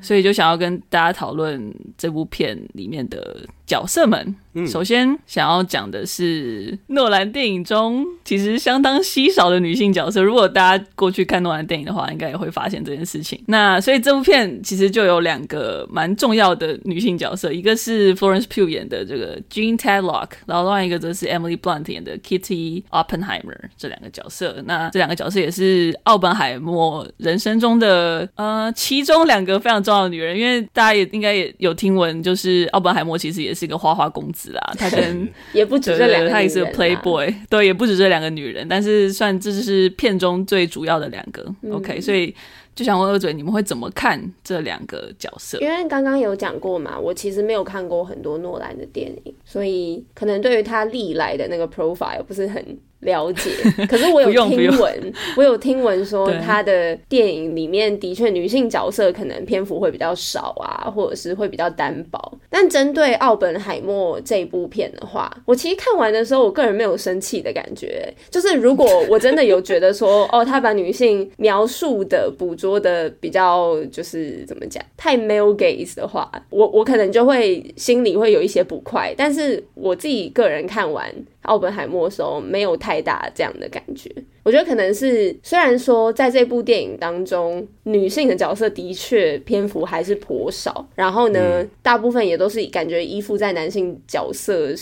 [0.00, 4.34] 所以就想要跟大家讨论这部片里面的角色们。
[4.52, 10.20] 嗯、首先想要讲的是诺兰电影中其实相当稀少的女性角色。
[10.20, 13.40] 如果大家过去看诺兰电影的话，应该也会发现这件事情。
[13.46, 24.60] 那所以这部片其实就有两个蛮重要的女性角色，一个是 Florence Pugh 演的这个 Jean Tedlock，然后另外一个则是 Emily Blunt 演的 Kitty Oppenheimer 这两个角色。
[24.66, 34.50] 那这两个角色也是奥本海默人生中的呃其中两个非常重要的女人，因为大家也应该也有听闻，就是奥本海默其实也是一个花花公子。
[34.52, 41.42] 啦，他跟 也不止这两个，他也是个 playboy，对，也不止这两个女人，但是算这是片中最主要的两个。
[41.62, 42.34] 嗯、OK，所以
[42.74, 45.58] 就想问二嘴，你们会怎么看这两个角色？
[45.60, 52.78] 因为刚刚有讲过嘛，我其实没有看过很多诺兰的电影，所以可能对于他历来的那个 profile 不是很。
[53.00, 53.50] 了解，
[53.88, 62.38] 可是我有听闻，我有听闻说他的电影里面的确女性角色可能篇幅会比较少啊，或者是会比较单薄。
[62.50, 68.12] 但针对奥本海默这部片的话，我其实看完的时候，我个人没有生气的感觉。
[68.30, 79.14] 就是如果我真的有觉得说， 哦，他把女性描述的、捕捉的比较就是怎么讲，太 male gaze 的话，我我可能就会心里会有一些不快。
[79.16, 81.10] 但是我自己个人看完。
[81.42, 84.10] 奥本海默的时候没有太大这样的感觉，
[84.42, 94.74] 我觉得可能是虽然说在这部电影当中，女性的角色的确篇幅还是颇少，然后呢，嗯、大部分也都是感觉依附在男性角色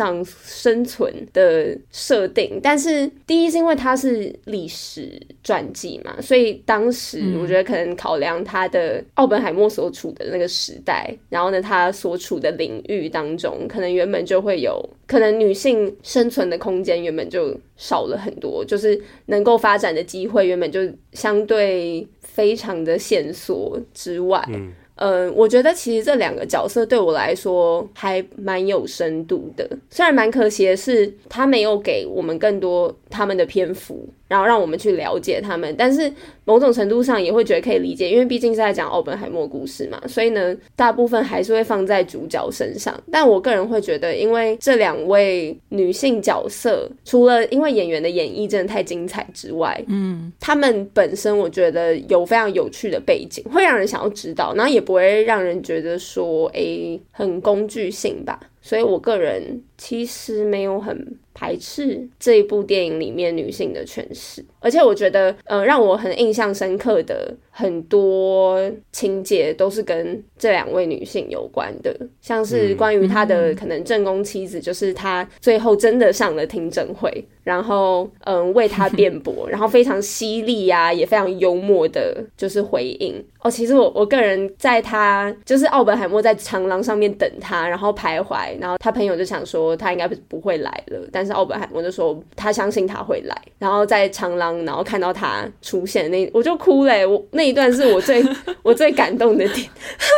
[0.00, 5.12] 上生存的设定，但是第一是因为它是历史
[5.44, 20.80] 传记嘛，所以当时我觉得可能考量他的奥本海默所处的那个时代，然后呢，他所处的领域当中，可能原本就会有可能女性生存的空间原本就少了很多，就是能够发展的机会原本就
[21.12, 24.42] 相对非常的限缩之外。
[24.48, 35.74] 嗯嗯，我觉得其实这两个角色对我来说还蛮有深度的，虽然蛮可惜的是他没有给我们更多他们的篇幅，然后让我们去了解他们。
[35.76, 36.10] 但是
[36.44, 42.98] 某种程度上也会觉得可以理解，因为毕竟是在讲奥本海默故事嘛，所以呢，大部分还是会放在主角身上。
[43.10, 58.38] 但我个人会觉得，因为这两位女性角色，除了因为演员的演绎真的太精彩之外，嗯，他们本身我觉得有非常有趣的背景，会让人想要知道，然后也不会让人觉得说，哎、很工具性吧。
[58.62, 68.60] 所以我个人其实没有很排斥这一部电影里面女性的诠释，而且我觉得，呃，让我很印象深刻的很多
[68.92, 83.22] 情节都是跟这两位女性有关的，像是关于她的可能正宫妻子，就是她最后真的上了听证会，然后嗯为她辩驳，然后非常犀利呀，也非常幽默的，就是回应。
[83.42, 98.24] 哦，其实我我个人在他就是奥本海默在长廊上面等他，然后徘徊，然后他朋友就想说他应该不会来了，但是奥本海默就说他相信他会来，然后在长廊，然后看到他出现那我就哭了，我那一段是我最
[98.62, 99.68] 我最感动的点，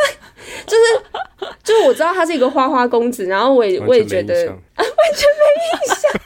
[0.66, 0.82] 就是
[1.62, 4.34] 就是我知道他是一个花花公子，然后我也我也觉得
[4.74, 5.42] 啊完全没
[5.72, 6.20] 印象，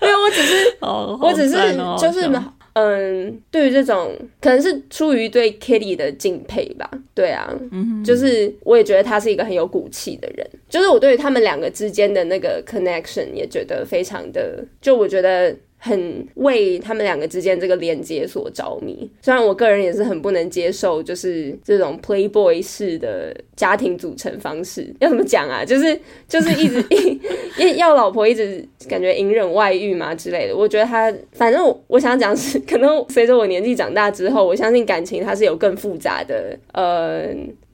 [0.00, 1.56] 没有，我只是、哦、我只是
[1.98, 2.30] 就是。
[2.78, 15.56] 嗯，对于这种可能是出于对 Kitty 的敬佩吧，对啊，嗯，就是我也觉得他是一个很有骨气的人，就是我对于他们两个之间的那个 connection 也觉得非常的，就我觉得。
[15.86, 25.64] 很为他们两个之间这个连接所着迷，虽然我个人也是很不能接受，就是这种 Playboy 式的家庭组成方式，要怎么讲啊？
[25.64, 26.84] 就是就是一直
[27.58, 30.56] 一要老婆一直感觉隐忍外遇嘛之类的。
[30.56, 37.28] 我觉得他反正我我想讲是，可能随着我年纪长大之后，我相信感情它是有更复杂的，呃，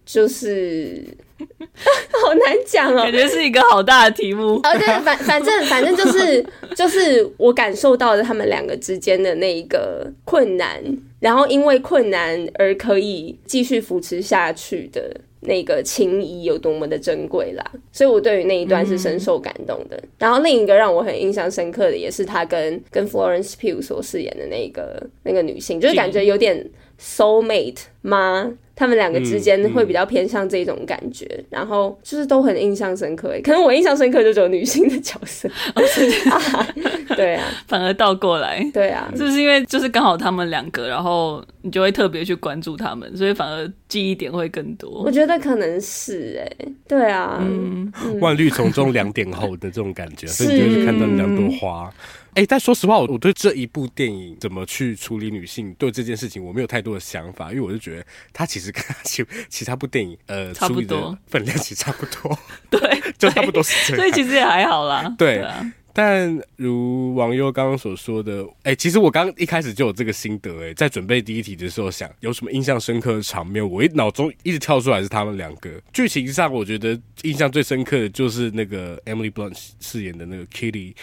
[0.04, 1.02] 就是。
[2.24, 4.56] 好难讲哦，感觉是一个好大的题目。
[4.62, 6.44] 哦，对，反反正反正就是
[6.76, 10.82] 就是我感受到了他们两个之间的那一个困难，
[11.20, 17.64] 然后因为困难而可以继续扶持下去的那个情谊有多么的珍贵啦。
[17.90, 19.96] 所以我对于那一段是深受感动的。
[19.96, 26.64] 嗯、然后另一个让我很印象深刻的，也是他跟跟 Florence Pugh 所饰演的那个那个女性，就是感觉有点
[27.00, 28.52] soul mate 吗？
[28.74, 33.32] 他们两个之间会比较偏向这种感觉，嗯嗯、然后就是都很印象深刻。
[33.44, 35.82] 可能我印象深刻就只有女性的角色，哦
[36.30, 36.68] 啊
[37.14, 45.02] 对啊，反而倒过来，对啊，是不是因为就是刚好他们两个，然后你就会特别去关注他们，所以反而记忆点会更多。
[45.02, 51.92] 我觉得可能是哎、欸，对啊，嗯，万绿丛中两点红的这种感觉，所以你就是看到两朵花。
[52.34, 62.38] 哎、欸，但说实话，我我对这一部电影怎么去处理女性对这件事情，我没有太多的想法，因为我就觉得它其实跟其其他部电影呃差不多，分量其实差不多，
[62.70, 65.44] 对， 就差不多是这样，所以其实也还好啦，对。
[65.92, 75.70] 但如网友刚刚所说的，哎、欸，其实我刚一开始就有这个心得、欸，哎，在准备第一题的时候想有什么印象深刻的场面，我一脑中一直跳出来是他们两个。
[75.92, 80.94] 剧情上，我觉得印象最深刻的就是那个 Emily Blunt 饰演的那个 Kitty，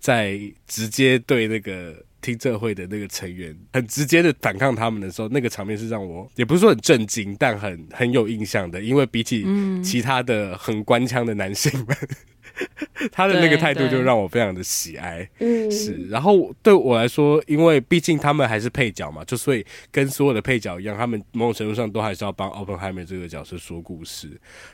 [0.00, 9.46] 在直接对那个听证会的那个成员很直接的反抗他们的时候，那个场面是让我也不是说很震惊，但很很有印象的，因为比起
[9.84, 11.96] 其他的很官腔的男性们。
[12.00, 12.16] 嗯
[13.12, 15.94] 他的那个态度就让我非常的喜爱，嗯，是。
[16.08, 24.28] 然后对我来说，因为毕竟他们还是配角嘛，就所以跟所有的配角一样，他们某种程度上都还是要帮 Openheimer 这个角色说故事。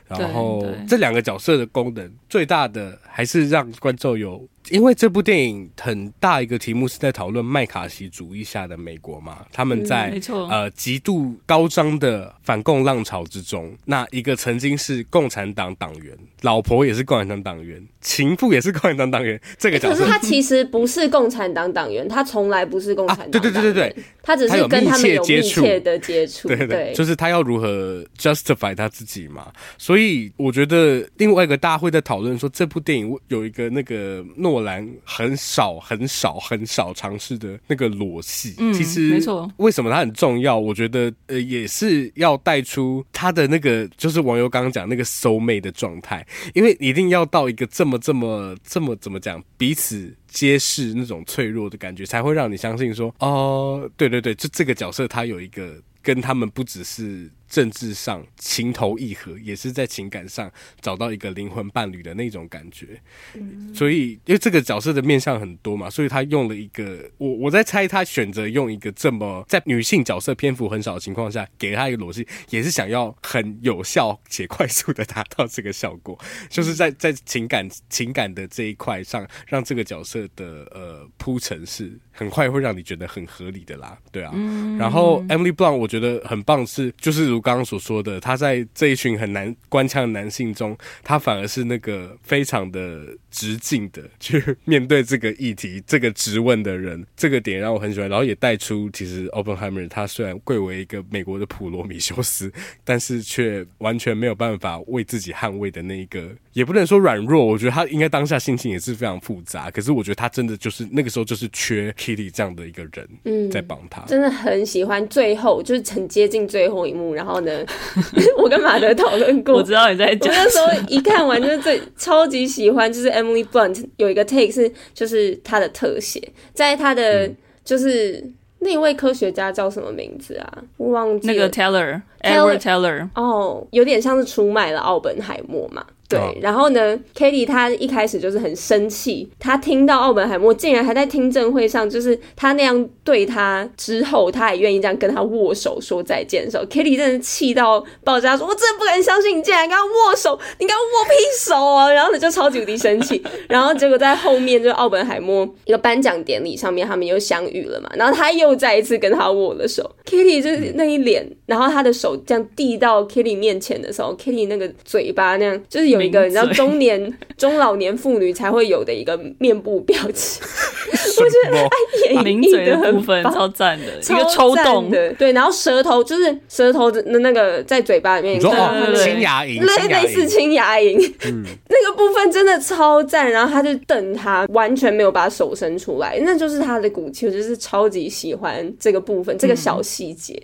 [0.07, 4.47] 然后这两个角色的功能最大的还是让观众有。
[4.71, 23.29] 因为这部电影很大一个题目是在讨论麦卡锡主义下的美国嘛，他们在、嗯、呃极度高涨的反共浪潮之中，那一个曾经是共产党党员，老婆也是共产党党员，情妇也是共产党党员，这个角色、欸、可是他其实不是共产党党员，他从来不是共产党、啊。
[23.31, 29.47] 对对对对对，他只是跟他们有密切的接触，对对对，就是他要如何 justify 他自己嘛。
[29.77, 34.49] 所以我觉得另外一个大家会在讨论说，这部电影有一个那个诺。
[34.49, 39.49] 诺兰很少、很少、很少尝试的那个裸戏，嗯，其实没错。
[39.57, 40.57] 为什么它很重要？
[40.57, 57.29] 我觉得呃，也是要带出他的那个，就是网友刚刚讲那个 soul mate 的状态，因为一定要到一个这么、么这么、这么怎么讲，彼此皆是那种脆弱的感觉，才会让你相信说，哦，对对对，就这个角色他有一个跟他们不只是。
[57.49, 63.01] 政治上情投意合，也是在情感上找到一个灵魂伴侣的那种感觉。
[63.33, 76.17] 嗯、所以，因为这个角色的面向很多嘛，所以他用了一个我我在猜，他选择用一个这么在女性角色篇幅很少的情况下，给他一个逻辑，也是想要很有效且快速的达到这个效果，
[76.49, 84.31] 就是在在情感情感的这一块上，让这个角色的呃铺陈是很快会让你觉得很合理的啦，对啊。
[84.35, 98.09] 嗯、然后 Emily Blunt 我觉得很棒是，就是如我刚刚所说的，他在这一群很难官腔的男性中，他反而是那个非常的直径的去面对这个议题、这个质问的人，这个点让我很喜欢。
[98.09, 102.51] 然后也带出其实 Oppenheimer 他虽然贵为一个美国的普罗米修斯，
[102.83, 109.69] 但是却完全没有办法为自己捍卫的那一个，也不能说软弱，我觉得他应该当下心情也是非常复杂。
[109.69, 114.01] 可是我觉得他真的就是那个时候就是缺 Kitty 这样的一个人，嗯，在帮他。
[114.07, 117.63] 真的很喜欢最后就是很接近最后一幕，然后呢，
[118.37, 120.33] 我跟马德讨论过，我知道你在讲。
[120.33, 126.21] 我那时候一看完就是最超级喜欢，就是 Emily Blunt 有一个 take 是就是他的特写，
[126.53, 128.27] 在他的、嗯、就是
[128.59, 130.63] 那位科学家叫什么名字啊？
[130.77, 131.33] 我忘记了。
[131.33, 133.07] 那个 Teller，Edward Teller。
[133.13, 135.85] 哦，有点像是出卖了奥本海默嘛。
[136.09, 165.98] 对，然后呢，Katie 她一开始就是很生气，她听到奥本海默竟然还在听证会上，就是他那样对他之后，他也愿意这样跟他握手说再见的时候，Katie 真的气到爆炸，说：“我真的不敢相信你竟然跟他握手，你跟他握屁手啊！” 然后呢就超级无敌生气，然后结果在后面就奥本海默一个颁奖典礼上面，他们又相遇了嘛，然后他又再一次跟他握了手，Katie 就是那一脸，然后他的手这样递到 Katie 面前的时候，Katie 那个嘴巴那样就是有。
[165.99, 170.41] 有一个你知道中年 中老年妇女才会有的一个面部表情，
[170.91, 174.89] 我觉得哎演绎的部分超赞的，一个抽动。
[174.89, 183.29] 的，对，然后舌头就是舌头的那个在嘴巴里面，对青牙龈，类类似青牙龈，嗯， 那个部分真的超赞。
[183.29, 190.41] 然后他就瞪他，完全没有把手伸出来，那就是他的骨气，我就是超级喜欢这个部分，这个小细节，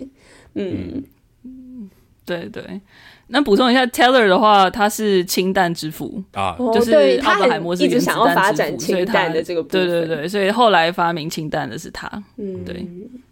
[0.54, 1.02] 嗯，
[2.24, 2.62] 对对。
[3.28, 12.86] 那补充一下，Teller 的话，他是氢弹之父啊，就是奥本海默是一直想要发展氢弹的这个部分，对对对，所以后来发明氢弹的是他，嗯，对。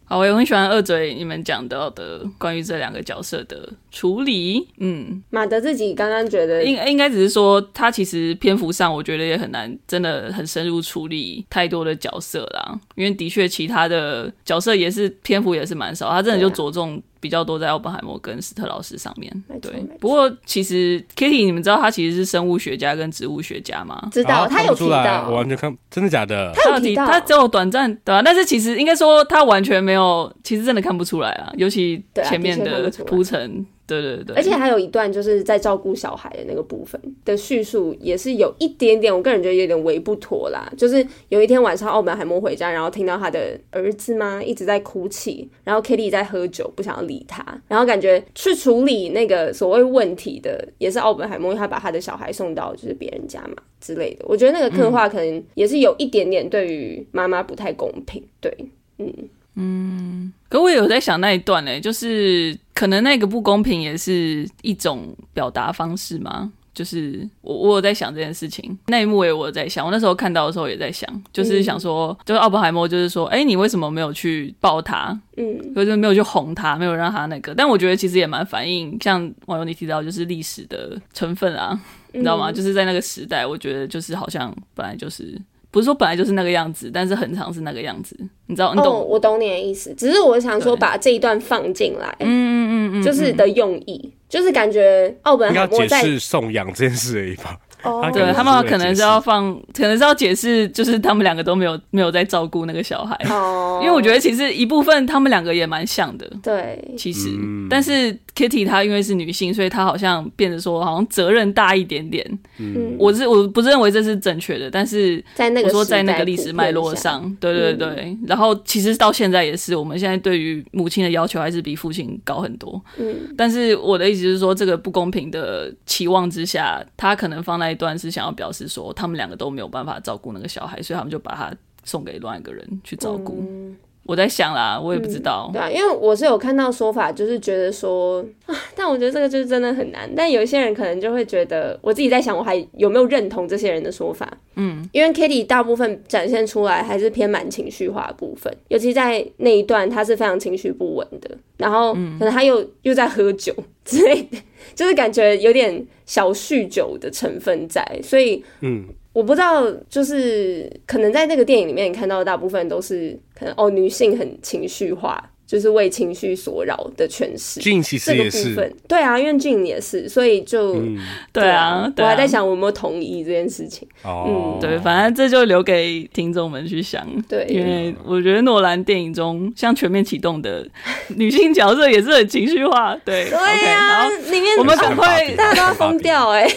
[0.06, 4.68] 好，我也很喜欢二嘴你们讲到的关于这两个角色的处理。
[4.76, 12.78] 嗯，马德自己刚刚觉得应应该只是说，他其实篇幅上我觉得也很难，真的很深入处理太多的角色啦。
[12.96, 19.32] 因为的确其他的角色也是篇幅也是蛮少，他真的就着重比较多在奥本海默跟斯特劳斯上面。
[19.62, 24.10] 对，不过其实 Kitty，你们知道他其实是生物学家跟植物学家吗？
[24.12, 26.52] 知道，他有提到，我完全看，真的假的？
[26.54, 28.20] 他有提到，他只有短暂对吧？
[28.22, 29.94] 但是其实应该说他完全没有。
[29.94, 40.72] 没有，其实真的看不出来啊，尤其前面的铺陈，对对对，而且还有一段就是在照顾小孩的那个部分的叙述，也是有一点点，我个人觉得有点微不妥啦。
[40.76, 54.24] 就是有一天晚上，奥本海默回家，然后听到他的儿子嘛一直在哭泣，然后 Kitty 在喝酒，不想要理他，然后感觉去处理那个所谓问题的，也是奥本海默，因为他把他的小孩送到就是别人家嘛之类的。
[54.26, 58.50] 我觉得那个刻画可能也是有一点点对于妈妈不太公平，对，
[58.98, 59.12] 嗯。
[59.56, 66.52] 嗯，可我也有在想那一段呢、欸，就是可能那个不公平也是一种表达方式吗？
[66.74, 75.16] 就是我我有在想这件事情，那一幕也我有在想，我那时候看到的时候也在想，就是想说，就是奥本海默就是说，哎、欸，你为什么没有去抱他？
[75.36, 77.54] 嗯，就是没有去哄他，没有让他那个。
[77.54, 82.50] 但我觉得其实也蛮反映，像网友你提到，就是历史的成分啊，你知道吗？
[82.50, 85.40] 就是在那个时代，我觉得就是好像本来就是。
[85.70, 88.16] 不是说本来就是那个样子，但是很长是那个样子，
[88.46, 88.72] 你知道？
[88.74, 88.94] 你懂？
[88.94, 97.56] 哦、我懂你的意思，只是我想说把这一段放进来，嗯嗯就是的用意，就是感觉奥本海默在解释送养这件事而已吧。
[97.82, 103.14] 哦，他对他们可能是要放，可能是要解释，就是他们两个都没有没有在照顾那个小孩。
[103.28, 106.26] 哦，因为我觉得其实一部分他们两个也蛮像的。
[106.42, 112.26] 对，其实，嗯、但是 Kitty 她因为是女性，所以她好像变得说好像责任大一点点。
[112.58, 117.88] 嗯，我是我不认为这是正确的，但是在那个说在那个历史脉络上，对对对。
[118.04, 122.82] 嗯、然后其实到现在也是，我们现在对于母亲的要求还是比父亲高很多。
[122.98, 127.64] 嗯，但是我的意思是说，这个不公平的期望之下，他可能放在。
[127.74, 133.38] 一段是想要表示说，他们两个都没有办法照顾那个小孩，所以他们就把他送给另外一个人去照顾。
[133.40, 133.74] 嗯
[134.04, 135.50] 我在想啦，我也不知道。
[135.50, 140.10] 嗯、对啊，因为我是有看到说法，就是觉得说啊， 但我觉得这个就是真的很难。
[140.14, 144.30] 但有一些人可能就会觉得，我自己在想，我还有没有认同这些人的说法？
[144.56, 151.30] 嗯，因为 Kitty 大部分展现出来还是偏蛮情绪化的部分，尤其在那一段，他是非常情绪不稳的。
[151.56, 154.36] 然后可能他又、嗯、又在喝酒之类的，
[154.74, 158.84] 就是感觉有点小酗酒的成分在，所以嗯。
[159.14, 165.30] 我不知道，就是可能在那个电影里面，你看到的大部分都是可能哦，女性很情绪化。
[165.46, 170.98] 就是为情绪所扰的诠释，俊其实也是，对啊，因为俊也是，所以就、嗯、
[171.32, 173.86] 对啊，我还在想我有没有同意这件事情。
[174.02, 177.06] 哦，嗯，对，反正这就留给听众们去想。
[177.28, 180.66] 对，因为我觉得诺兰电影中像全面启动的
[181.08, 182.96] 女性角色也是很情绪化。
[183.04, 186.48] 对，对啊，里面我们赶快大家都要疯掉哎。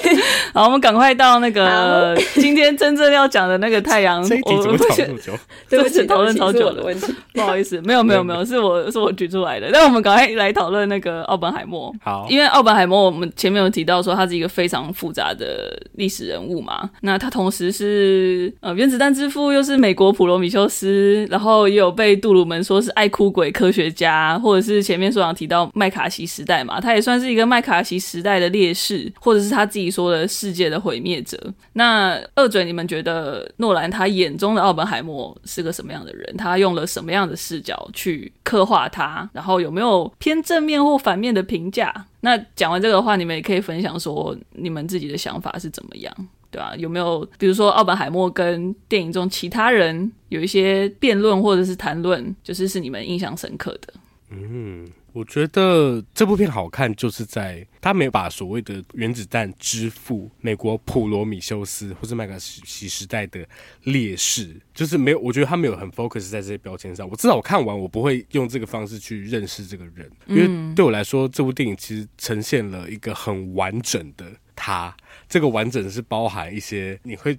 [0.54, 4.24] 好，我们赶快到那个今天真正要讲的那个太阳。
[4.24, 5.34] 我们讨论久，
[5.70, 8.77] 对不起，讨论超久的问题，不好意思，没有没有没有，是我。
[8.92, 11.94] 是我举出来的，但我们赶快来讨论那个奥本海默。
[12.02, 16.90] 好，因为奥本海默，我们前面有提到说他是一个非常复杂的历史人物嘛。
[17.02, 31.38] 那他同时是呃原子弹之父，又是美国普罗米修斯，然后也有被杜鲁门说是爱哭鬼科学家，或者是前面所长提到麦卡锡时代嘛，他也算是一个麦卡锡时代的烈士，或者是他自己说的世界的毁灭者。
[31.74, 36.36] 那二嘴，你们觉得诺兰他眼中的奥本海默是个什么样的人？
[36.38, 38.78] 他用了什么样的视角去刻画？
[38.78, 42.06] 画他，然后有没有偏正面或反面的评价？
[42.20, 46.14] 那讲完这个话，你们也可以分享说你们自己的想法是怎么样，
[46.52, 46.76] 对吧？
[46.76, 53.94] 有没有比如说奥本海默跟电影中其他人有一些辩论或者是谈论，就是是你们印象深刻的？
[54.32, 54.86] 嗯。
[55.18, 63.44] 我觉得这部片好看，就是在他没有把所谓的原子弹之父美国普罗米修斯或是麦卡锡时代的
[63.86, 65.18] 烈士，就是没有。
[65.18, 67.10] 我觉得他没有很 focus 在这些标签上。
[67.10, 74.96] 我至少我看完，我不会用这个方式去认识这个人，因为对我来说，这部电影其实呈现了一个很完整的他。
[75.28, 77.36] 这个完整是包含一些你会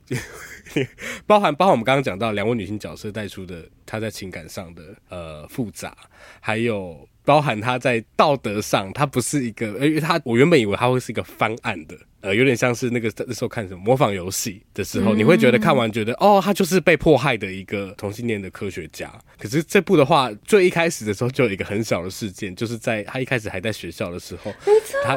[1.28, 5.96] 包含包含我们刚刚讲到两位女性角色带出的她在情感上的呃复杂，
[6.40, 7.08] 还有。
[7.28, 11.94] 包含他在道德上，他不是一个，因为他我原本以为他会是一个方案的。
[12.20, 19.08] 呃，有点像是那个那时候看什么模仿游戏的时候，嗯、你会觉得看完觉得哦，他就是被迫害的一个同性恋的科学家。
[19.38, 24.52] 可是这部的话，最一开始的时候就有一个很小的事件，就是在他一开始还在学校的时候，
[25.04, 25.16] 他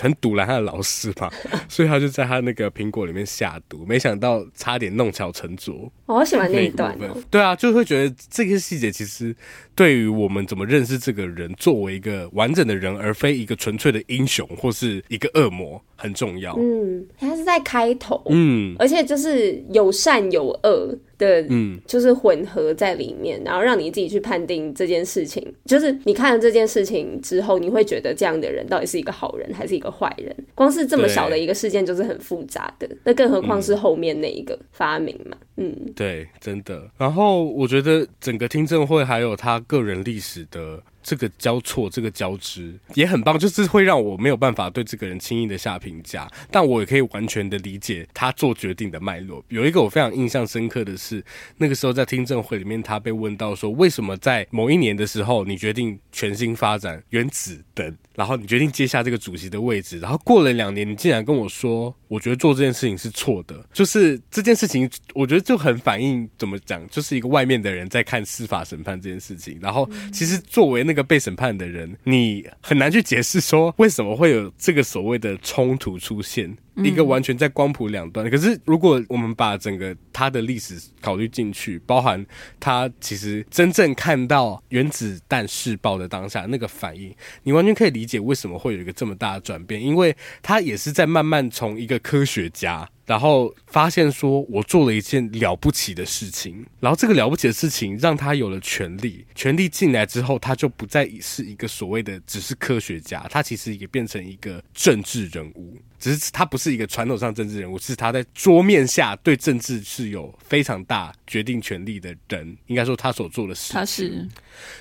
[0.00, 1.30] 很堵拦他的老师嘛，
[1.68, 5.92] 所以他就在他那个苹果里面下毒，没想到差点弄巧成拙。
[6.06, 9.34] 我好喜欢那一段，哦，对啊，就会觉得这个细节其实
[9.76, 15.80] 对于我们怎么认识这个人，作为一个完整的人，而非一个纯粹的英雄或是一个恶魔。
[15.98, 16.54] 很重要。
[16.58, 25.42] 嗯，他是在开头，嗯，而且就是有善有恶的，嗯，就是混合在里面，然后让你自己去判定这件事情。
[25.64, 30.36] 就是你看了这件事情之后，你会觉得这样的人到底是一个好人还是一个坏人？
[30.54, 35.34] 光是这么小的一个事件就是很复杂的，那更何况是后面那一个发明嘛？
[35.56, 36.90] 嗯，对，真的。
[36.98, 40.78] 然后我觉得整个听证会还有他个人历史的。
[41.06, 49.44] 这个交错，这个交织也很棒，就是会让我没有办法对这个人轻易的下评价，但我也可以完全的理解他做决定的脉络。
[49.48, 51.24] 有一个我非常印象深刻的是，
[51.58, 57.96] 那个时候在听证会里面，他被问到说，为什么在某一年的时候，你决定全新发展原子灯？
[58.16, 63.64] 然后你决定接下这个主席的位置，然后过了两年，你竟然跟我说，我觉得做这件事情是错的。
[63.72, 69.58] 就是这件事情，我觉得就很反映怎么讲，就是一个外面的人在看司法审判这件事情。
[69.60, 76.56] 然后其实作为那个被审判的人，你很难去解释说为什么会有这个所谓的冲突出现。
[76.84, 82.24] 一个完全在光谱两端，可是如果我们把整个他的历史考虑进去，包含
[82.60, 87.14] 他其实真正看到原子弹试爆的当下那个反应，
[87.44, 92.88] 你完全可以理解为什么会有一个这么大的转变，因为他也是在慢慢从一个科学家。
[93.06, 114.28] 然后发现说，我做了一件了不起的事情，然后这个了不起的事情让他有了权利，权利进来之后，他就不再是一个所谓的只是科学家，他其实也变成一个政治人物，只是他不是一个传统上政治人物，是他在桌面下对政治是有非常大决定权力的人，应该说他所做的事情，他是，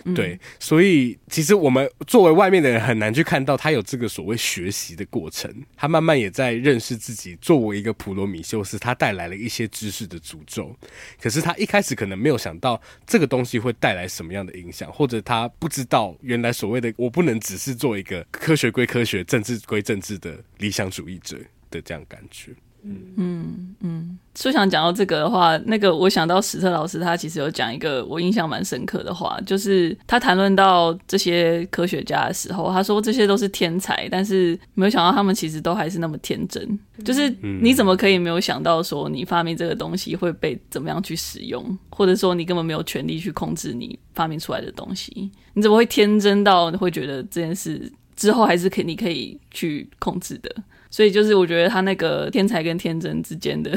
[0.06, 8.15] 嗯、对，所以其实我们作为外面的人很难去看到他有这个所谓学习的过程，他慢慢也在认识自己，作为一个普。
[8.16, 10.76] 罗米修斯他带来了一些知识的诅咒，
[11.22, 21.38] 可是他一开始可能没有想到这个东西会带来什么样的影响，或者他不知道原来所谓的我不能只是做一个科学归科学、政治归政治的理想主义者
[21.70, 22.52] 的这样感觉。
[22.86, 24.20] 嗯嗯嗯。
[24.38, 36.78] 所以想讲到这个的话，那个我想到史特老师他其实有讲一个我印象蛮深刻的话，就是他谈论到这些科学家的时候，他说这些都是天才，但是没有想到他们其实都还是那么天真。
[37.06, 37.30] 就是
[37.62, 45.32] 你怎么可以没有想到说你发明这个东西会被怎么样去使用，或者说你根本没有权利去控制你发明出来的东西？
[45.54, 50.54] 你怎么会天真到会觉得这件事之后还是可你可以去控制的？
[50.96, 53.70] 所以就是我觉得他那个天才跟天真之间的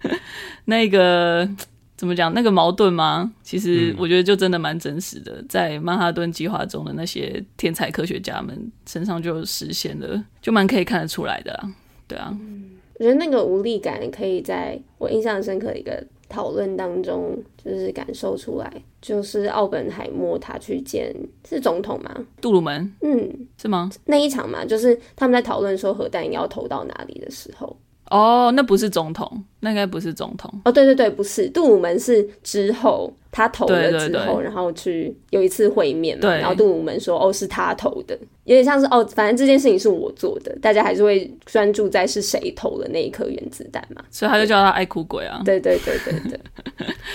[0.66, 1.48] 那个
[1.96, 3.32] 怎么讲，那个矛盾吗？
[3.42, 11.72] 其实我觉得就真的蛮真实的，在曼哈顿计划中的那些天才科学家们身上就实现了，就蛮可以看得出来的啦。
[12.06, 12.36] 对啊，
[12.98, 16.06] 我觉得那个无力感可以在我印象深刻的一个。
[16.30, 18.72] 讨论当中就是感受出来，
[19.02, 21.14] 就是奥本海默他去见
[21.46, 22.10] 是总统吗？
[22.40, 23.90] 杜鲁门，嗯，是吗？
[24.06, 27.76] 那一场嘛，就是他们在讨论说核弹要投到哪里的时候。
[28.10, 30.50] 哦，那不是总统，那应该不是总统。
[30.64, 33.12] 哦，对对对，不是，杜鲁门是之后。
[33.32, 45.40] 他投了之后，对对对，然后去有一次会面嘛，然后杜鲁门说：“哦，是他投的，有点像是哦，反正这件事情是我做的，大家还是会专注在是谁投了那一颗原子弹嘛。”所以他就叫他爱哭鬼啊。
[45.44, 46.40] 对对对对对。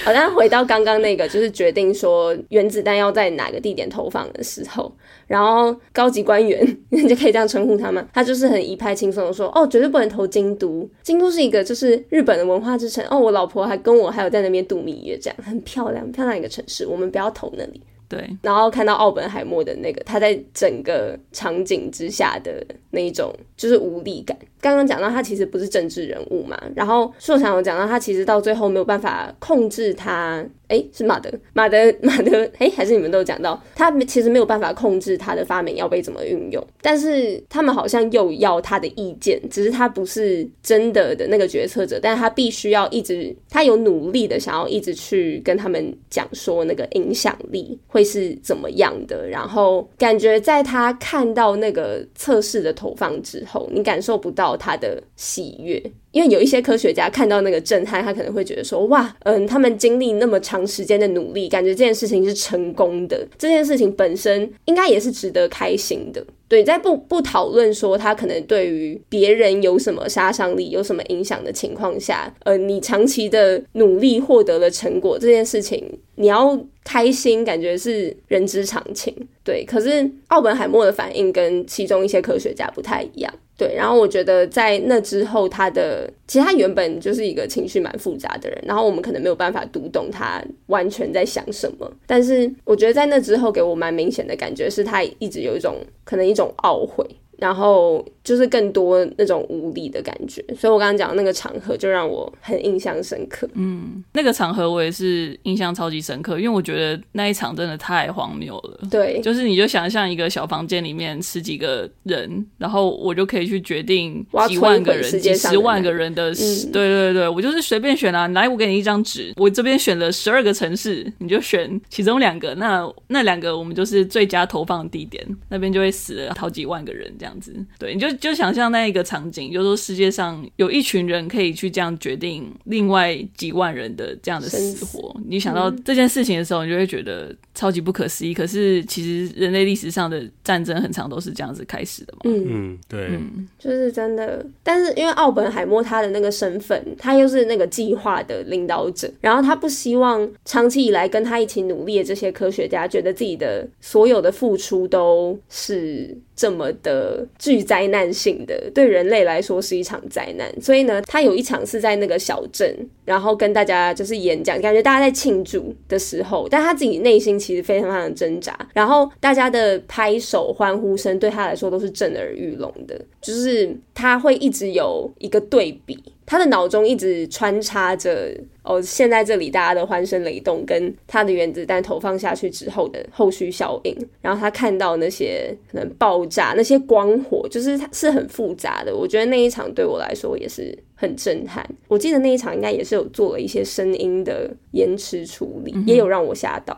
[0.05, 4.91] 好，那 回到刚刚那个，就是决定说原子弹要在哪个地点投放的时候，
[5.28, 8.07] 然后高级官员你 就可以这样称呼他吗？
[8.13, 13.05] 他就是很一派轻松的说：“哦，绝对不能投京都，京都是一个就是日本的文化之城。
[13.09, 17.81] 哦，我老婆还跟我还有在那边度蜜月，这样很漂亮。”很漂亮一个城市，我们不要投那里。
[18.07, 24.37] 对，然后看到奥本海默的那个，他在整个场景之下的那一种就是无力感。
[24.61, 30.45] 刚刚讲到他其实不是政治人物嘛，然后硕强有讲到他其实到最后没有办法控制他。
[30.67, 55.81] 哎，是马德， 马德， 马德，哎，还是你们都有讲到，他其实没有办法控制他的发明要被怎么运用，但是他们好像又要他的意见，只是他不是真的的那个决策者，但是他必须要一直，他有努力的想要一直去跟他们讲说那个影响力会是怎么样的，然后感觉在他看到那个测试的投放之后，你感受不到他的喜悦。
[56.11, 63.27] 因为有一些科学家看到那个震撼，他可能会觉得说：“哇，嗯，他们经历那么长时间的努力，感觉这件事情是成功的。
[63.37, 75.83] 这件事情本身应该也是值得开心的。”对，在不不讨论说他可能对于别人有什么杀伤力、有什么影响的情况下，呃，你长期的努力获得了成果，这件事情
[76.15, 79.15] 你要开心，感觉是人之常情。
[79.43, 83.33] 对，可是奥本海默的反应跟其中一些科学家不太一样。
[83.57, 97.05] 对，然后我觉得在那之后，他的其实他原本就是一个情绪蛮复杂的人，然后我们可能没有办法读懂他完全在想什么，但是我觉得在那之后给我蛮明显的感觉是他一直有一种可能一种懊悔。
[97.38, 103.47] 然后就是更多那种无力的感觉，所以我刚刚讲的那个场合就让我很印象深刻。
[103.53, 108.79] 嗯，那个场合我也是印象超级深刻，因为我觉得那一场真的太荒谬了。
[108.89, 116.67] 对，就是你就想象一个小房间里面十几个人，然后我就可以去决定几万个人、几十万个人的事。
[116.67, 127.24] 嗯、对对对，我就是随便选啊，来，我给你一张纸，我这边选了十二个城市，你就选其中两个，那那两个我们就是最佳投放地点，那边就会死了好几万个人这样。
[127.26, 135.09] 这样子，对，你就就想象那一个场景，就是说世界上有一群人可以去这样决定另外几万人的这样的死活。
[135.09, 138.32] 死你想到这件事情的时候，你就会觉得超级不可思议。
[138.32, 142.19] 可是其实人类历史上的战争很长都是这样子开始的嘛。
[142.26, 144.45] 嗯嗯，对，嗯，就是真的。
[144.61, 156.15] 但是因为奥本海默他的那个身份，他又是那个计划的领导者，然后他不希望长期以来跟他一起努力的这些科学家，觉得自己的所有的付出都是。
[156.36, 160.51] 这么的具灾难性的，对人类来说是一场灾难。
[160.61, 162.75] 所以呢，他有一场是在那个小镇，
[163.05, 168.57] 然后跟大家就是演讲，感觉大家在庆祝的时候，但他自己内心其实非常非常的挣扎。
[168.73, 175.97] 然后大家的拍手欢呼声对他来说都是震耳欲聋的，就是他会一直有一个对比。
[176.26, 188.95] 他的脑中一直穿插着哦，现在这里大家的欢声雷动，跟他的原子弹投放下去之后的后续效应，然后他看到那些可能爆炸，那些光火，就是它是很复杂的。
[188.95, 191.63] 我觉得那一场对我来说也是很震撼。
[191.88, 196.76] 我记得那一场应该也是有做了一些声音的延迟处理，也有让我吓到。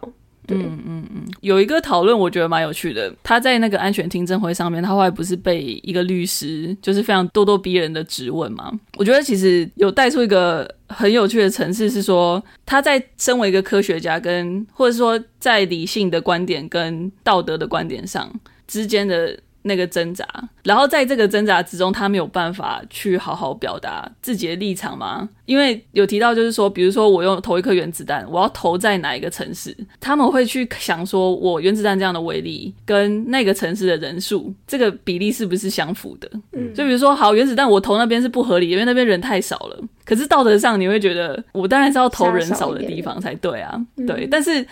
[0.47, 3.13] 对嗯嗯嗯，有一个讨论我觉得蛮有趣的。
[3.21, 8.71] 他在那个安全听证会上面，他后来不是被一个律师就是非常咄咄逼人的质问吗？
[8.97, 18.31] 我觉得其实有带出一个很有趣的层次，是说他在身为一个科学家跟或者说在理性的观点跟道德的观点上
[18.67, 19.37] 之间的。
[19.67, 20.25] 那个挣扎，
[20.63, 25.29] 然后在这个挣扎之中，他没有办法去好好表达自己的立场吗？
[25.45, 29.75] 因为有提到，就是说，比如说我用投一颗原子弹，我要投在哪一个城市？
[29.99, 36.29] 他们会去想说，我原子弹这样的威力跟那个城市的人数，这个比例是不是相符的？
[36.51, 39.79] 嗯，就比如说，好，原子弹我投那边是不合理，因为那边人太少了。
[40.03, 44.65] 可是道德上，你会觉得我当然是要投人少的地方才对啊，对，但是。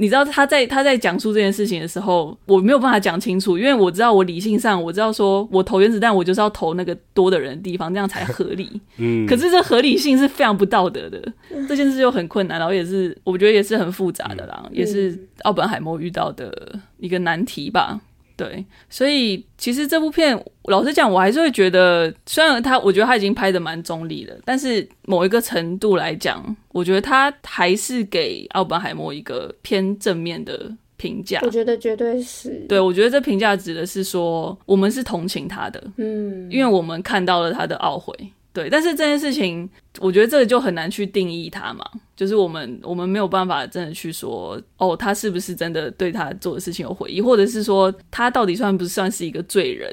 [0.00, 8.80] 你知道他在他在讲述这件事情的时候，我没有办法讲清楚，因为我知道我理性上我知道说，我投原子弹，我就是要投那个多的人的地方，这样才合理。
[8.96, 11.22] 嗯，可是这合理性是非常不道德的，
[11.68, 18.00] 这件事就很困难，然后也是我觉得也是很复杂的啦，也是奥本海默遇到的一个难题吧。
[18.40, 31.38] 对，所以其实这部片，老实讲，我还是会觉得，虽然他，我觉得他已经拍的蛮中立的，但是某一个程度来讲，我觉得他还是给奥本海默一个偏正面的评价。
[31.42, 32.64] 我觉得绝对是。
[32.66, 38.14] 对，我觉得这评价指的是说，我们是同情他的，嗯，因为我们看到了他的懊悔。
[38.60, 39.68] 对，但是这件事情，
[40.00, 41.84] 我觉得这个就很难去定义他嘛，
[42.14, 49.90] 就是我们我们没有办法真的去说，哦，他是不是真的对他做的事情有悔意，或者是说他到底算不算是一个罪人，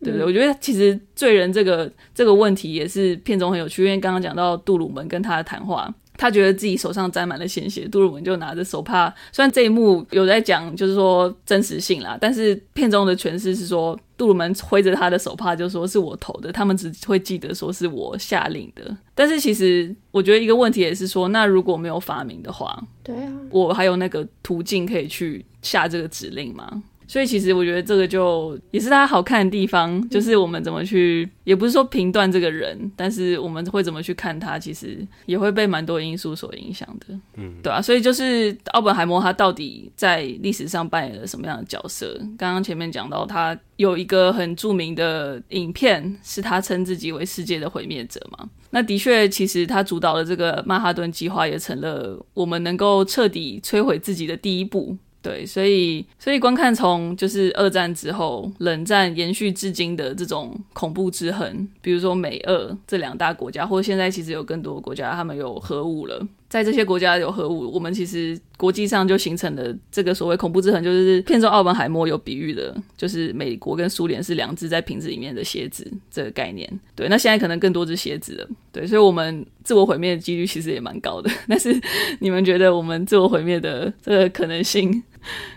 [0.00, 0.24] 对不对？
[0.24, 5.92] 嗯、我觉得其实罪人这个这个问题也是片中很有趣，因为刚刚讲到杜鲁门跟他的谈话。
[6.20, 9.08] 他觉得自己手上沾满了鲜血，杜鲁门就拿着手帕。
[9.32, 18.94] 虽然这一幕有在讲，就是说真实性啦，但是片中的诠释是说，杜鲁门挥着他的手帕，就说是我投的，他们只会记得说是我下令的。
[19.14, 26.82] 但是其实我觉得一个问题也是说，那如果没有发明的话，对啊，我还有那个途径可以去下这个指令吗？
[27.10, 42.16] 所以其实我觉得这个就也是他好看的地方，就是我们怎么去，也不是说评断这个人，但是我们会怎么去看他，其实也会被蛮多因素所影响的，嗯，对啊，所以就是奥本海默他到底在历史上扮演了什么样的角色？
[42.38, 48.48] 刚刚前面讲到他有一个很著名的影片，是他称自己为世界的毁灭者嘛？
[48.70, 54.96] 那的确，其实他主导的这个曼哈顿计划也成了我们能够彻底摧毁自己的第一步。
[55.22, 66.26] 对，所以所以观看从就是二战之后，冷战延续至今的这种恐怖之痕，比如说美俄这两大国家，或者现在其实有更多国家，他们有核武了。
[66.50, 76.68] 在这些国家有核武，我们其实国际上就形成了这个所谓恐怖之痕，就是片中奥本海默有比喻的，就是美国跟苏联是两只在瓶子里面的蝎子这个概念。
[76.96, 78.48] 对，那现在可能更多只蝎子了。
[78.72, 81.30] 对，所以我们自我毁灭的几率其实也蛮高的。
[81.48, 81.72] 但是
[82.18, 85.00] 你们觉得我们自我毁灭的这个可能性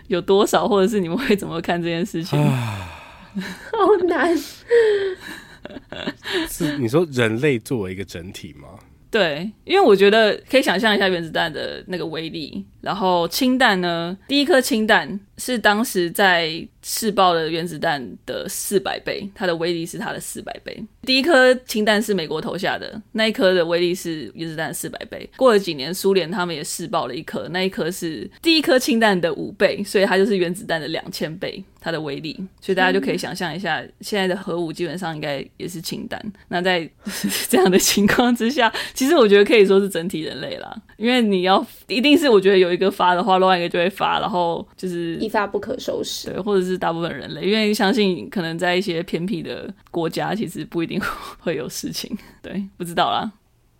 [0.06, 2.38] 有多少，或者是你们会怎么看这件事情？
[3.34, 4.32] 好难。
[6.48, 8.68] 是 你说人类作为一个整体吗？
[9.14, 20.84] 对，因为我觉得可以想象一下原子弹的那个威力，然后氢弹呢，第一颗氢弹是当时在试爆的原子弹的四百倍，它的威力是它的四百倍。
[21.02, 25.28] 第一颗氢弹是美国投下的，那一颗的威力是原子弹四百倍。
[25.36, 31.64] 过了几年，苏联他们也试爆了一颗，那一颗是第一颗氢弹的五倍，所以它就是原子弹的两千倍。
[31.84, 36.18] 它的威力，所以大家就可以想象一下，现在的核武基本上应该也是氢弹。
[36.48, 36.88] 那在
[37.50, 46.30] 这样的情况之下，其实我觉得可以说是整体人类啦，因为你要一定是我觉得有一个发的话，另外一个就会发，然后就是一发不可收拾。
[46.30, 51.00] 对，或者是大部分人类，因为相信可能在一些偏僻的国家，其实不一定
[51.38, 52.14] 会有事情。
[52.42, 53.32] 对，不知道啦。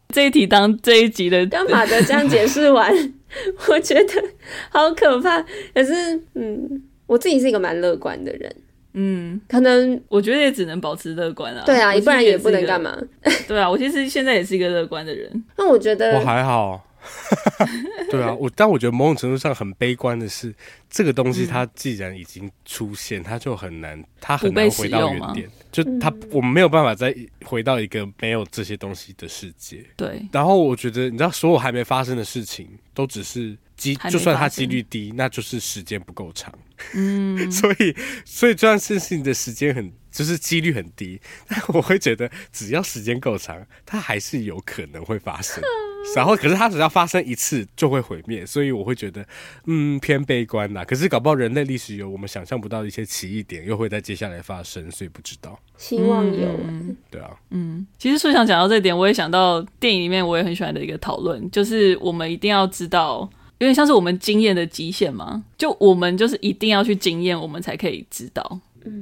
[0.08, 2.02] 这一题当这一集的干嘛的？
[2.04, 2.90] 这样解释完，
[3.68, 4.24] 我觉得
[4.70, 5.42] 好可怕。
[5.74, 6.82] 可是，嗯。
[7.06, 8.56] 我自己是一个蛮乐观的人，
[8.94, 11.62] 嗯，可能我觉得也只能保持乐观啊。
[11.66, 12.96] 对啊，不然也不能干嘛。
[13.46, 15.30] 对啊，我其实现在也是一个乐观的人。
[15.58, 16.82] 那我觉得我还好。
[18.10, 20.54] 对啊，我但我觉得某种程度上很悲观的是，
[20.88, 25.50] 这个东西它既然已经出现，它就很难，它很难回到原点。
[25.72, 29.84] 就它，我们没有办法再回到一个没有这些东西的世界。
[29.96, 30.22] 对。
[30.30, 36.52] 然后我觉得，你知道，所有还没发生的事情，都只是机，就算它几率低，那就是时间不够长。
[36.94, 37.50] 嗯。
[37.50, 37.94] 所以，
[38.24, 41.20] 所以这段事情的时间很，就是几率很低。
[41.48, 45.62] 但我会觉得，只要时间够长，它还是有可能会发生。
[46.14, 49.26] 然后，可是它只要发生一次就会毁灭，所以我会觉得，
[49.64, 50.84] 嗯，偏悲观呐。
[50.84, 55.58] 可是搞不好人类历史有我们想象不到的一些奇异点，又会在接下来发生，所以不知道。
[55.78, 57.86] 希望有，嗯、对啊，嗯。
[57.98, 63.28] 其实，说想讲到这点，我也想到电影里面我也很喜欢的一个讨论，就是我们一定要知道，
[63.58, 65.42] 有点像是我们经验的极限嘛。
[65.56, 68.58] 就我们就是一定要去经验，我们才可以知道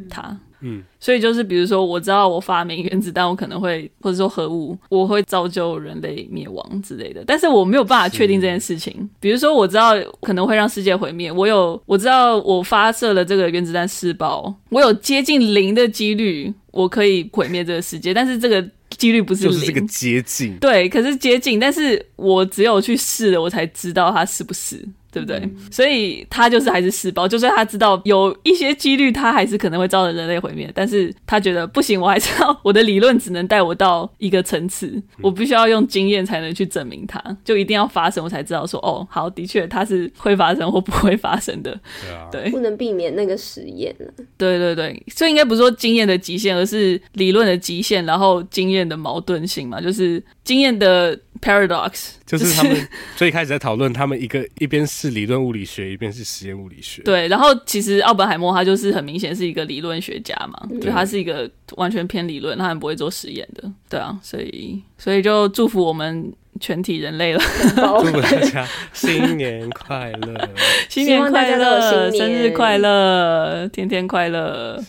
[0.08, 0.36] 它。
[0.64, 9.10] 嗯，所以就是比如说，我知道我发明原子弹，我可能会或者说核武，我会造就人类灭亡之类的，但是我没有办法确定这件事情。
[9.18, 18.64] 比如说，我知道可能会让世界毁灭，我有我知道我发射了这个原子弹试爆，我有接近零的几率我可以毁灭这个世界，但是这个
[18.96, 24.86] 几率不是零，就是这个接近，对，可是接近，但是我只有去试了，我才知道它是不是。
[25.12, 25.36] 对不对？
[25.36, 30.70] 嗯、所以他就是还是试爆，就算他知道有一些几率，他还是可能会造成人类毁灭。
[30.74, 41.78] 但是他觉得不行，我还是要我的理论只能带我到一个层次，嗯、我必须要用经验才能去证明它，就一定要发生，我才知道说哦，好，的确它是会发生或不会发生的。
[42.00, 44.06] 对啊，对，不能避免那个实验了。
[44.38, 51.18] 对对对，所以应该不是说经验的极限，而是理论的极限，然后经验的矛盾性嘛，就是经验的。
[51.42, 57.02] Paradox 就是他们最开始在讨论，他们一个一边是理论物理学，一边是实验物理学。
[57.04, 63.68] 对，然后其实奥本海默他就是很明显是一个理论学家嘛，就他是一个完全偏理论，他很不会做实验的。
[63.88, 67.42] 对啊，所以所以就祝福我们全体人类了，
[67.74, 70.48] 祝福大家新年快乐，
[70.88, 74.80] 新年快乐，生日快乐，天天快乐。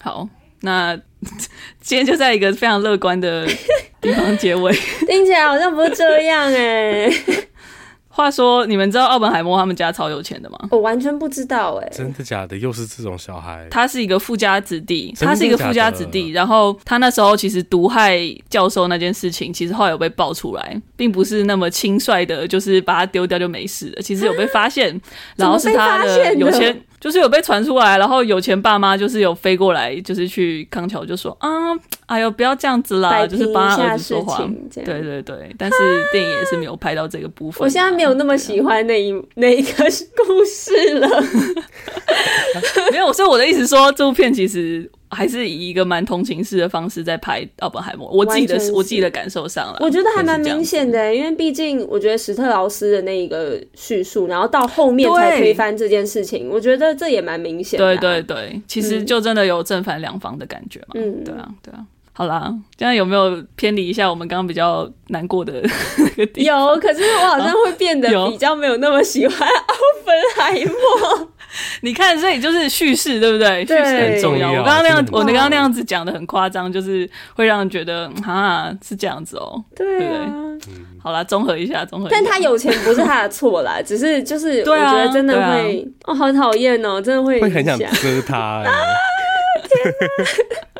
[0.00, 0.26] 好，
[0.62, 0.98] 那
[1.80, 3.46] 今天就在一个非常乐观的。
[4.02, 4.72] 地方结尾
[5.06, 7.08] 听起来好像不是这样哎。
[8.14, 10.58] 话说，你们知道奥本海默他们家超有钱的吗？
[10.70, 11.88] 我完全不知道哎。
[11.90, 12.56] 真的假的？
[12.58, 13.66] 又是这种小孩？
[13.70, 16.30] 他是一个富家子弟，他是一个富家子弟。
[16.30, 24.02] 然后他那时候其实毒害教授那件事情，其实后来有被爆出来，并不是那么轻率的，就是把他丢掉就没事了。
[24.02, 25.00] 其实有被发现，
[25.36, 26.82] 然后是他的有钱。
[27.02, 31.48] 就是有被传出来，然后有钱爸妈就是有飞过来，就是去康桥就说啊，
[32.06, 34.48] 哎呦不要这样子啦，就是帮他儿子说话。
[34.72, 35.76] 对对对，但是
[36.12, 37.60] 电影也是没有拍到这个部分。
[37.64, 39.84] 我现在没有那么喜欢那一 那一个
[40.16, 41.08] 故事了。
[42.90, 44.90] 没有，所以我的意思说，这部片其实。
[45.14, 57.94] 还是以一个蛮同情式的方式在拍奥本海默，我自己的我自己的感受上了，我觉得还蛮明显的，因为毕竟我觉得史特劳斯的那一个叙述，然后到后面才推翻这件事情，我觉得这也蛮明显的。
[57.94, 60.94] 对对对，其实就真的有正反两方的感觉嘛。
[60.94, 61.84] 嗯，对啊，对啊。
[62.14, 65.62] 好啦，这样有没有偏离一下我们刚刚比较难过的
[65.98, 66.60] 那个地方？
[66.74, 71.28] 有，可是我好像会变得比较没有那么喜欢奥本海默。
[71.82, 73.64] 你看，这里就是叙事，对不对？
[73.64, 74.50] 叙事很重要。
[74.50, 80.10] 我刚刚那样，我刚刚那样子讲的很夸张，就是会让人觉得啊，是这样子哦，对不对？
[81.02, 82.16] 好啦，综合一下，综合一下。
[82.16, 88.64] 但他有钱不是他的错啦，只是就是我觉得真的会哦，好讨厌哦，真的会会很想割他。
[89.68, 90.71] 天哪！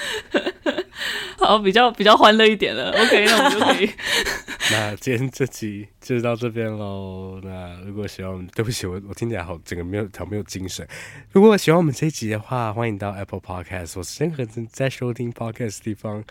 [1.38, 2.90] 好，比较比较欢乐一点了。
[2.90, 3.90] OK，那我们就可以。
[4.70, 7.40] 那今天这集就到这边喽。
[7.42, 10.86] 那如果喜欢我们，对不起，我我听起来好整个没有好没有精神。
[11.32, 16.22] 如果喜欢我们这一集的话，欢迎到 Apple Podcast 或是任何正在收听 Podcast 的地方。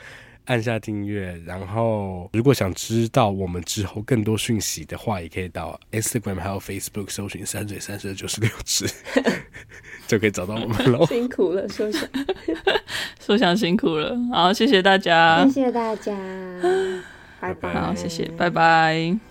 [0.49, 8.87] 按下订阅，然后如果想知道我们之后更多讯息的话，也可以到 Instagram 还有 Facebook 搜寻“三嘴三舌九十六尺”，
[10.07, 11.05] 就可以找到我们喽。
[11.05, 12.09] 辛苦了，说想，
[13.21, 14.17] 说想辛苦了。
[14.33, 16.17] 好，谢谢大家，谢谢大家，
[17.39, 17.71] 拜拜。
[17.71, 19.28] 好，谢谢，拜拜。